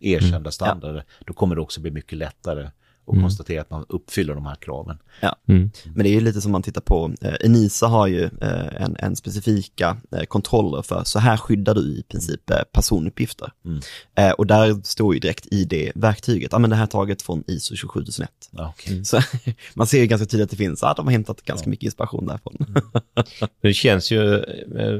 erkända 0.00 0.50
standarder, 0.50 1.04
då 1.26 1.32
kommer 1.34 1.54
det 1.54 1.60
också 1.60 1.80
bli 1.80 1.90
mycket 1.90 2.18
lättare 2.18 2.70
att 3.06 3.20
konstatera 3.20 3.60
att 3.60 3.70
man 3.70 3.84
uppfyller 3.88 4.34
de 4.34 4.46
här 4.46 4.54
kraven. 4.54 4.98
mm, 5.48 5.70
Men 5.94 6.04
det 6.04 6.08
är 6.08 6.12
ju 6.12 6.20
lite 6.20 6.40
som 6.40 6.52
man 6.52 6.62
tittar 6.62 6.80
på, 6.80 7.12
eh, 7.20 7.34
Enisa 7.40 7.86
har 7.86 8.06
ju 8.06 8.24
eh, 8.24 8.82
en, 8.82 8.96
en 8.98 9.16
specifika 9.16 9.96
eh, 10.12 10.24
kontroller 10.24 10.82
för 10.82 11.04
så 11.04 11.18
här 11.18 11.36
skyddar 11.36 11.74
du 11.74 11.80
i 11.80 12.02
princip 12.08 12.40
personuppgifter. 12.72 13.52
Mm. 13.64 13.80
Och 14.38 14.46
där 14.46 14.80
står 14.84 15.14
ju 15.14 15.20
direkt 15.20 15.46
i 15.46 15.64
det 15.64 15.92
verktyget, 15.94 16.52
ja 16.52 16.58
men 16.58 16.70
det 16.70 16.76
här 16.76 16.82
är 16.82 16.86
taget 16.86 17.22
från 17.22 17.44
ISO 17.46 17.76
27001. 17.76 18.30
Ja, 18.50 18.74
okej. 18.78 19.04
Så 19.04 19.20
man 19.74 19.86
ser 19.86 20.00
ju 20.00 20.06
ganska 20.06 20.26
tydligt 20.26 20.44
att 20.44 20.50
det 20.50 20.56
finns, 20.56 20.82
att 20.82 20.96
de 20.96 21.06
har 21.06 21.12
hämtat 21.12 21.42
ganska 21.42 21.70
mycket 21.70 21.84
inspiration 21.84 22.26
därifrån. 22.26 22.56
Men 23.14 23.24
det 23.60 23.74
känns 23.74 24.10
ju, 24.10 24.44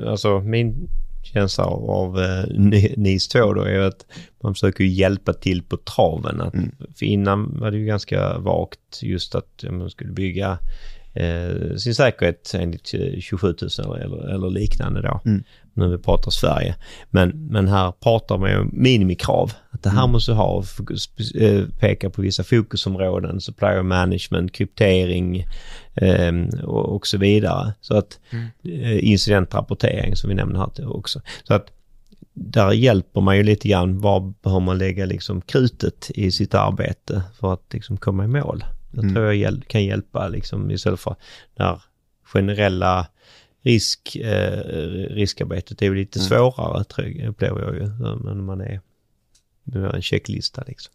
alltså 0.06 0.40
min 0.40 0.88
känsla 1.26 1.64
av, 1.64 1.90
av 1.90 2.18
eh, 2.20 2.44
Ni- 2.50 2.94
NIS 2.96 3.28
2 3.28 3.52
då 3.54 3.62
är 3.62 3.78
att 3.80 4.06
man 4.42 4.54
försöker 4.54 4.84
hjälpa 4.84 5.32
till 5.32 5.62
på 5.62 5.76
traven. 5.76 6.40
Att, 6.40 6.54
För 6.98 7.06
innan 7.06 7.58
var 7.60 7.70
det 7.70 7.76
ju 7.76 7.86
ganska 7.86 8.38
vagt 8.38 9.02
just 9.02 9.34
att 9.34 9.64
man 9.70 9.90
skulle 9.90 10.12
bygga 10.12 10.58
eh, 11.14 11.76
sin 11.76 11.94
säkerhet 11.94 12.52
enligt 12.54 12.94
eh, 12.94 13.20
27 13.20 13.46
000 13.46 13.70
eller, 13.78 14.04
eller, 14.04 14.34
eller 14.34 14.50
liknande 14.50 15.02
då. 15.02 15.20
Mm. 15.24 15.44
När 15.76 15.88
vi 15.88 15.98
pratar 15.98 16.30
Sverige. 16.30 16.74
Men, 17.10 17.46
men 17.50 17.68
här 17.68 17.92
pratar 17.92 18.38
man 18.38 18.50
ju 18.50 18.58
om 18.58 18.70
minimikrav. 18.72 19.52
Att 19.70 19.82
det 19.82 19.90
här 19.90 20.06
måste 20.06 20.32
ha, 20.32 20.62
fokus, 20.62 21.10
eh, 21.34 21.64
peka 21.80 22.10
på 22.10 22.22
vissa 22.22 22.44
fokusområden, 22.44 23.40
supplier 23.40 23.82
management, 23.82 24.52
kryptering 24.52 25.46
eh, 25.94 26.32
och, 26.64 26.96
och 26.96 27.06
så 27.06 27.18
vidare. 27.18 27.72
Så 27.80 27.96
att 27.96 28.20
eh, 28.64 29.08
incidentrapportering 29.08 30.16
som 30.16 30.28
vi 30.28 30.34
nämnde 30.34 30.58
här 30.58 30.96
också. 30.96 31.20
Så 31.44 31.54
att 31.54 31.70
där 32.34 32.72
hjälper 32.72 33.20
man 33.20 33.36
ju 33.36 33.42
lite 33.42 33.68
grann 33.68 33.98
var 33.98 34.32
behöver 34.42 34.64
man 34.64 34.78
lägga 34.78 35.06
liksom 35.06 35.40
krutet 35.40 36.10
i 36.14 36.30
sitt 36.32 36.54
arbete 36.54 37.22
för 37.40 37.52
att 37.52 37.72
liksom 37.72 37.96
komma 37.96 38.24
i 38.24 38.28
mål. 38.28 38.64
Det 38.90 39.00
tror 39.00 39.24
jag 39.24 39.36
hjäl- 39.36 39.64
kan 39.66 39.84
hjälpa 39.84 40.28
liksom 40.28 40.70
istället 40.70 41.00
för 41.00 41.16
den 41.56 41.66
här 41.66 41.82
generella 42.24 43.06
risk, 43.66 44.16
eh, 44.16 44.58
riskarbetet 45.10 45.82
är 45.82 45.86
ju 45.86 45.94
lite 45.94 46.18
Mm. 46.18 46.28
svårare, 46.28 46.84
tror 46.84 47.08
jag, 47.08 47.28
upplever 47.28 47.62
jag 47.62 47.74
ju, 47.74 47.86
när 48.24 48.34
man 48.34 48.60
är 48.60 48.80
med 49.64 49.94
en 49.94 50.02
checklista 50.02 50.64
liksom. 50.66 50.94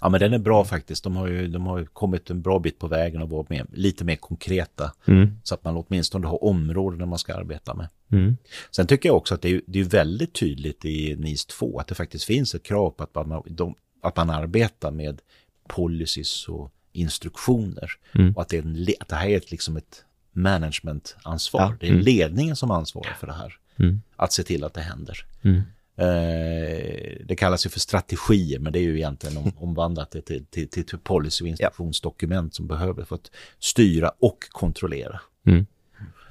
Ja 0.00 0.08
men 0.08 0.20
den 0.20 0.32
är 0.32 0.38
bra 0.38 0.64
faktiskt. 0.64 1.04
De 1.04 1.16
har 1.16 1.28
ju, 1.28 1.48
de 1.48 1.66
har 1.66 1.84
kommit 1.84 2.30
en 2.30 2.42
bra 2.42 2.58
bit 2.58 2.78
på 2.78 2.88
vägen 2.88 3.22
och 3.22 3.30
varit 3.30 3.50
mer, 3.50 3.66
lite 3.72 4.04
mer 4.04 4.16
konkreta. 4.16 4.92
Mm. 5.06 5.30
Så 5.42 5.54
att 5.54 5.64
man 5.64 5.76
åtminstone 5.76 6.26
har 6.26 6.44
områden 6.44 7.08
man 7.08 7.18
ska 7.18 7.34
arbeta 7.34 7.74
med. 7.74 7.88
Mm. 8.12 8.36
Sen 8.70 8.86
tycker 8.86 9.08
jag 9.08 9.16
också 9.16 9.34
att 9.34 9.42
det 9.42 9.48
är, 9.48 9.60
det 9.66 9.80
är 9.80 9.84
väldigt 9.84 10.32
tydligt 10.32 10.84
i 10.84 11.16
NIS 11.16 11.46
2 11.46 11.78
att 11.78 11.86
det 11.86 11.94
faktiskt 11.94 12.24
finns 12.24 12.54
ett 12.54 12.62
krav 12.62 12.90
på 12.90 13.02
att 13.02 13.26
man, 13.26 13.42
de, 13.46 13.74
att 14.02 14.16
man 14.16 14.30
arbetar 14.30 14.90
med 14.90 15.20
policies 15.68 16.48
och 16.48 16.72
instruktioner. 16.92 17.90
Mm. 18.14 18.32
Och 18.34 18.42
att 18.42 18.48
det, 18.48 18.56
är 18.58 18.62
en, 18.62 18.86
att 19.00 19.08
det 19.08 19.16
här 19.16 19.28
är 19.28 19.36
ett, 19.36 19.50
liksom 19.50 19.76
ett 19.76 20.04
managementansvar. 20.36 21.60
Ja. 21.60 21.76
Det 21.80 21.88
är 21.88 21.92
ledningen 21.92 22.56
som 22.56 22.70
ansvarar 22.70 23.16
för 23.20 23.26
det 23.26 23.32
här. 23.32 23.54
Mm. 23.78 24.02
Att 24.16 24.32
se 24.32 24.42
till 24.42 24.64
att 24.64 24.74
det 24.74 24.80
händer. 24.80 25.26
Mm. 25.42 25.62
Eh, 25.98 27.16
det 27.24 27.36
kallas 27.38 27.66
ju 27.66 27.70
för 27.70 27.80
strategier, 27.80 28.58
men 28.58 28.72
det 28.72 28.78
är 28.78 28.82
ju 28.82 28.96
egentligen 28.96 29.36
om, 29.36 29.52
omvandlat 29.56 30.10
till, 30.10 30.22
till, 30.22 30.68
till, 30.68 30.86
till 30.86 30.98
policy 30.98 31.44
och 31.44 31.48
instruktionsdokument 31.48 32.54
som 32.54 32.66
behöver 32.66 33.04
för 33.04 33.14
att 33.14 33.30
styra 33.58 34.10
och 34.18 34.38
kontrollera. 34.50 35.20
Mm. 35.46 35.66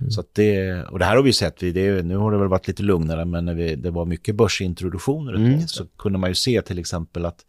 Så 0.09 0.19
att 0.19 0.33
det, 0.33 0.83
och 0.83 0.99
det 0.99 1.05
här 1.05 1.15
har 1.15 1.23
vi 1.23 1.33
sett, 1.33 1.63
vi, 1.63 1.71
det, 1.71 2.03
nu 2.03 2.17
har 2.17 2.31
det 2.31 2.37
väl 2.37 2.47
varit 2.47 2.67
lite 2.67 2.83
lugnare, 2.83 3.25
men 3.25 3.45
när 3.45 3.53
vi, 3.53 3.75
det 3.75 3.91
var 3.91 4.05
mycket 4.05 4.35
börsintroduktioner 4.35 5.33
ett 5.33 5.39
Mm, 5.39 5.67
så 5.67 5.85
kunde 5.85 6.19
man 6.19 6.29
ju 6.29 6.35
se 6.35 6.61
till 6.61 6.79
exempel 6.79 7.25
att 7.25 7.45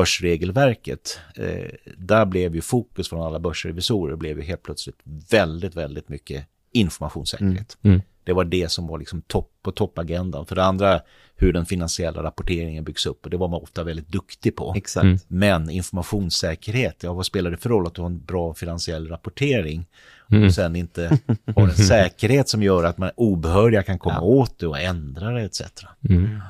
börsregelverket, 0.00 1.18
eh, 1.34 1.70
där 1.96 2.24
blev 2.26 2.54
ju 2.54 2.60
fokus 2.60 3.08
från 3.08 3.22
alla 3.26 3.38
börsrevisorer, 3.38 4.16
blev 4.16 4.38
ju 4.38 4.44
helt 4.44 4.62
plötsligt 4.62 4.96
väldigt, 5.30 5.74
väldigt 5.76 6.08
mycket 6.08 6.46
informationssäkerhet. 6.72 7.78
Mm. 7.82 8.02
Det 8.24 8.32
var 8.32 8.44
det 8.44 8.70
som 8.70 8.86
var 8.86 8.98
liksom 8.98 9.22
topp 9.22 9.50
på 9.62 9.70
toppagendan. 9.72 10.46
För 10.46 10.56
det 10.56 10.64
andra, 10.64 11.00
hur 11.36 11.52
den 11.52 11.66
finansiella 11.66 12.22
rapporteringen 12.22 12.84
byggs 12.84 13.06
upp, 13.06 13.24
och 13.24 13.30
det 13.30 13.36
var 13.36 13.48
man 13.48 13.62
ofta 13.62 13.84
väldigt 13.84 14.08
duktig 14.08 14.56
på. 14.56 14.74
Exakt. 14.76 15.04
Mm. 15.04 15.18
Men 15.28 15.70
informationssäkerhet, 15.70 17.02
ja 17.02 17.12
vad 17.12 17.26
spelar 17.26 17.50
det 17.50 17.56
för 17.56 17.68
roll 17.68 17.86
att 17.86 17.94
du 17.94 18.00
har 18.02 18.06
en 18.08 18.24
bra 18.24 18.54
finansiell 18.54 19.08
rapportering 19.08 19.86
Mm. 20.30 20.44
och 20.46 20.54
sen 20.54 20.76
inte 20.76 21.18
har 21.56 21.62
en 21.62 21.74
säkerhet 21.74 22.48
som 22.48 22.62
gör 22.62 22.84
att 22.84 22.98
man 22.98 23.10
obehöriga 23.16 23.82
kan 23.82 23.98
komma 23.98 24.14
Ja. 24.14 24.20
åt 24.22 24.58
det 24.58 24.66
och 24.66 24.80
ändra 24.80 25.30
det 25.30 25.42
etc. 25.42 25.62
Mm. 26.08 26.40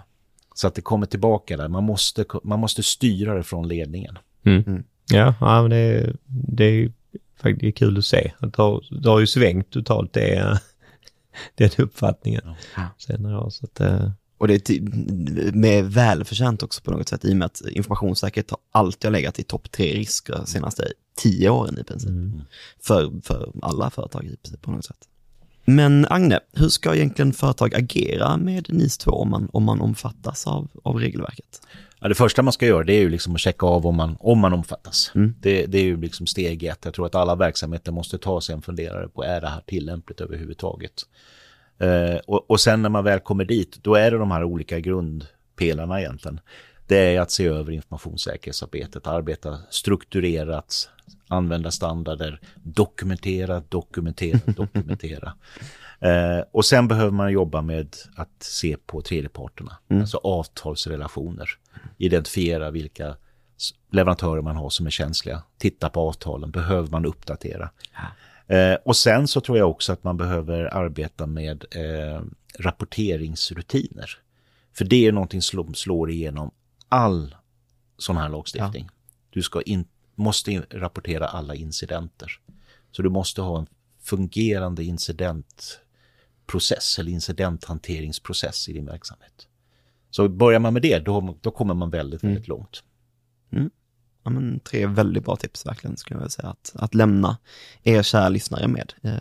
Så 0.56 0.66
att 0.66 0.74
det 0.74 0.82
kommer 0.82 1.06
tillbaka 1.06 1.56
där, 1.56 1.68
man 1.68 1.84
måste, 1.84 2.24
man 2.44 2.58
måste 2.58 2.82
styra 2.82 3.34
det 3.34 3.42
från 3.42 3.68
ledningen. 3.68 4.18
Mm. 4.44 4.84
Ja, 5.12 5.34
ja 5.40 5.62
men 5.62 5.70
det, 5.70 6.16
det 6.26 6.64
är 6.64 6.92
faktiskt 7.36 7.60
det 7.60 7.66
är 7.66 7.72
kul 7.72 7.98
att 7.98 8.04
se. 8.04 8.32
Det 8.40 8.56
har, 8.56 8.84
det 9.02 9.08
har 9.08 9.20
ju 9.20 9.26
svängt 9.26 9.70
totalt 9.70 10.12
det, 10.12 10.60
den 11.54 11.70
uppfattningen 11.78 12.42
Ja. 12.76 12.82
senare 12.98 13.38
år. 13.38 13.50
Så 13.50 13.64
att, 13.64 13.80
eh, 13.80 14.10
Och 14.38 14.48
det 14.48 14.54
är 14.54 14.58
ty- 14.58 14.80
med 15.52 15.84
välförtjänt 15.92 16.62
också 16.62 16.82
på 16.82 16.90
något 16.90 17.08
sätt 17.08 17.24
i 17.24 17.32
och 17.32 17.36
med 17.36 17.46
att 17.46 17.60
informationssäkerhet 17.70 18.50
har 18.50 18.58
alltid 18.72 19.04
har 19.08 19.12
legat 19.12 19.38
i 19.38 19.42
topp 19.42 19.70
tre 19.70 19.94
risker 19.94 20.32
de 20.36 20.46
senaste 20.46 20.88
tio 21.16 21.50
åren 21.50 21.78
i 21.78 21.84
princip. 21.84 22.10
mm. 22.10 22.40
För, 22.82 23.12
för 23.22 23.52
alla 23.62 23.90
företag 23.90 24.24
i 24.24 24.36
princip 24.36 24.62
på 24.62 24.70
något 24.70 24.84
sätt. 24.84 25.08
Men 25.66 26.06
Agne, 26.10 26.40
hur 26.52 26.68
ska 26.68 26.94
egentligen 26.94 27.32
företag 27.32 27.74
agera 27.74 28.36
med 28.36 28.74
NIS 28.74 28.98
2 28.98 29.10
om 29.10 29.30
man, 29.30 29.48
om 29.52 29.64
man 29.64 29.80
omfattas 29.80 30.46
av, 30.46 30.68
av 30.82 30.96
regelverket? 30.96 31.60
Ja, 32.00 32.08
det 32.08 32.14
första 32.14 32.42
man 32.42 32.52
ska 32.52 32.66
göra 32.66 32.84
det 32.84 32.92
är 32.92 33.00
ju 33.00 33.08
liksom 33.08 33.34
att 33.34 33.40
checka 33.40 33.66
av 33.66 33.86
om 33.86 33.96
man, 33.96 34.16
om 34.20 34.38
man 34.38 34.52
omfattas. 34.52 35.12
Mm. 35.14 35.34
Det, 35.40 35.66
det 35.66 35.78
är 35.78 35.84
ju 35.84 35.96
liksom 36.00 36.26
steg 36.26 36.64
ett. 36.64 36.84
Jag 36.84 36.94
tror 36.94 37.06
att 37.06 37.14
alla 37.14 37.34
verksamheter 37.34 37.92
måste 37.92 38.18
ta 38.18 38.40
sig 38.40 38.54
en 38.54 38.62
funderare 38.62 39.08
på 39.08 39.24
är 39.24 39.40
det 39.40 39.48
här 39.48 39.62
tillämpligt 39.66 40.20
överhuvudtaget. 40.20 41.02
Eh, 41.78 42.16
och, 42.26 42.50
och 42.50 42.60
sen 42.60 42.82
när 42.82 42.88
man 42.88 43.04
väl 43.04 43.20
kommer 43.20 43.44
dit, 43.44 43.78
då 43.82 43.94
är 43.94 44.10
det 44.10 44.18
de 44.18 44.30
här 44.30 44.44
olika 44.44 44.80
grundpelarna 44.80 46.00
egentligen. 46.00 46.40
Det 46.86 46.96
är 46.96 47.20
att 47.20 47.30
se 47.30 47.46
över 47.46 47.72
informationssäkerhetsarbetet, 47.72 49.06
arbeta 49.06 49.58
strukturerat, 49.70 50.88
använda 51.28 51.70
standarder, 51.70 52.40
dokumentera, 52.54 53.62
dokumentera, 53.68 54.40
dokumentera. 54.56 55.34
Eh, 56.00 56.44
och 56.52 56.64
sen 56.64 56.88
behöver 56.88 57.10
man 57.10 57.32
jobba 57.32 57.62
med 57.62 57.96
att 58.16 58.42
se 58.42 58.76
på 58.86 59.02
tredjeparterna, 59.02 59.76
alltså 59.90 60.16
avtalsrelationer. 60.16 61.50
Identifiera 61.96 62.70
vilka 62.70 63.16
leverantörer 63.90 64.42
man 64.42 64.56
har 64.56 64.70
som 64.70 64.86
är 64.86 64.90
känsliga. 64.90 65.42
Titta 65.58 65.90
på 65.90 66.00
avtalen, 66.00 66.50
behöver 66.50 66.88
man 66.90 67.06
uppdatera? 67.06 67.70
Eh, 68.46 68.74
och 68.84 68.96
sen 68.96 69.28
så 69.28 69.40
tror 69.40 69.58
jag 69.58 69.70
också 69.70 69.92
att 69.92 70.04
man 70.04 70.16
behöver 70.16 70.74
arbeta 70.74 71.26
med 71.26 71.64
eh, 71.70 72.22
rapporteringsrutiner. 72.58 74.10
För 74.72 74.84
det 74.84 75.06
är 75.06 75.12
någonting 75.12 75.42
som 75.42 75.74
slår 75.74 76.10
igenom 76.10 76.50
all 76.88 77.34
sån 77.98 78.16
här 78.16 78.28
lagstiftning. 78.28 78.88
Du 79.30 79.42
ska 79.42 79.62
in, 79.62 79.84
måste 80.16 80.62
rapportera 80.70 81.26
alla 81.26 81.54
incidenter. 81.54 82.30
Så 82.90 83.02
du 83.02 83.10
måste 83.10 83.42
ha 83.42 83.58
en 83.58 83.66
fungerande 84.02 84.84
incidentprocess 84.84 86.98
eller 86.98 87.12
incidenthanteringsprocess 87.12 88.68
i 88.68 88.72
din 88.72 88.86
verksamhet. 88.86 89.48
Så 90.10 90.28
börjar 90.28 90.60
man 90.60 90.72
med 90.72 90.82
det, 90.82 90.98
då, 90.98 91.36
då 91.40 91.50
kommer 91.50 91.74
man 91.74 91.90
väldigt, 91.90 92.24
väldigt 92.24 92.48
långt. 92.48 92.82
Ja, 94.24 94.30
men, 94.30 94.60
tre 94.60 94.86
väldigt 94.86 95.24
bra 95.24 95.36
tips 95.36 95.66
verkligen 95.66 95.96
skulle 95.96 96.14
jag 96.14 96.18
vilja 96.20 96.30
säga 96.30 96.48
att, 96.48 96.72
att 96.74 96.94
lämna 96.94 97.36
er 97.82 98.02
kära 98.02 98.28
lyssnare 98.28 98.68
med. 98.68 98.92
Eh, 99.02 99.12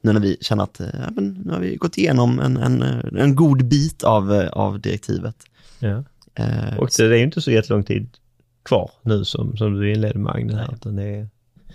nu 0.00 0.12
när 0.12 0.20
vi 0.20 0.36
känner 0.40 0.64
att 0.64 0.80
eh, 0.80 1.10
men, 1.10 1.42
nu 1.44 1.52
har 1.52 1.60
vi 1.60 1.76
gått 1.76 1.98
igenom 1.98 2.40
en, 2.40 2.56
en, 2.56 2.82
en 3.16 3.34
god 3.34 3.68
bit 3.68 4.04
av, 4.04 4.32
eh, 4.32 4.48
av 4.48 4.80
direktivet. 4.80 5.36
ja. 5.78 6.04
Eh, 6.34 6.76
Och 6.78 6.90
det 6.96 7.04
är 7.04 7.14
ju 7.14 7.22
inte 7.22 7.42
så 7.42 7.50
jättelång 7.50 7.84
tid 7.84 8.08
kvar 8.62 8.90
nu 9.02 9.24
som, 9.24 9.56
som 9.56 9.74
du 9.74 9.92
inledde 9.92 10.18
med 10.18 10.32
Agne 10.32 10.56
här. 10.56 10.74
Utan 10.74 10.96
det, 10.96 11.28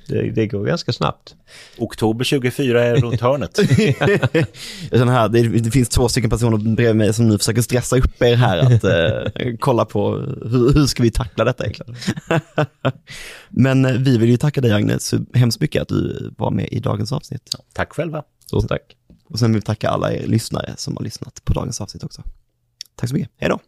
det, 0.07 0.31
det 0.31 0.47
går 0.47 0.65
ganska 0.65 0.93
snabbt. 0.93 1.35
Oktober 1.77 2.23
24 2.23 2.83
är 2.83 2.95
runt 2.95 3.21
hörnet. 3.21 3.57
Jag 4.91 4.99
känner 4.99 5.13
här, 5.13 5.29
det, 5.29 5.47
det 5.47 5.71
finns 5.71 5.89
två 5.89 6.09
stycken 6.09 6.29
personer 6.29 6.75
bredvid 6.75 6.95
mig 6.95 7.13
som 7.13 7.27
nu 7.27 7.37
försöker 7.37 7.61
stressa 7.61 7.97
upp 7.97 8.21
er 8.21 8.35
här 8.35 8.57
att 8.57 8.83
eh, 8.83 9.55
kolla 9.59 9.85
på 9.85 10.11
hur, 10.51 10.73
hur 10.73 10.85
ska 10.85 11.03
vi 11.03 11.11
tackla 11.11 11.43
detta 11.43 11.63
egentligen. 11.63 11.95
Men 13.49 13.85
eh, 13.85 13.91
vi 13.91 14.17
vill 14.17 14.29
ju 14.29 14.37
tacka 14.37 14.61
dig 14.61 14.71
Agnes 14.71 15.07
så 15.07 15.19
hemskt 15.33 15.61
mycket 15.61 15.81
att 15.81 15.87
du 15.87 16.33
var 16.37 16.51
med 16.51 16.67
i 16.71 16.79
dagens 16.79 17.11
avsnitt. 17.11 17.55
Tack 17.73 17.93
själva. 17.93 18.23
Stort 18.45 18.67
tack. 18.67 18.95
Och 19.29 19.39
sen 19.39 19.51
vill 19.51 19.61
vi 19.61 19.65
tacka 19.65 19.89
alla 19.89 20.13
er 20.13 20.27
lyssnare 20.27 20.73
som 20.77 20.97
har 20.97 21.03
lyssnat 21.03 21.41
på 21.45 21.53
dagens 21.53 21.81
avsnitt 21.81 22.03
också. 22.03 22.23
Tack 22.95 23.09
så 23.09 23.15
mycket, 23.15 23.31
hej 23.37 23.49
då! 23.49 23.59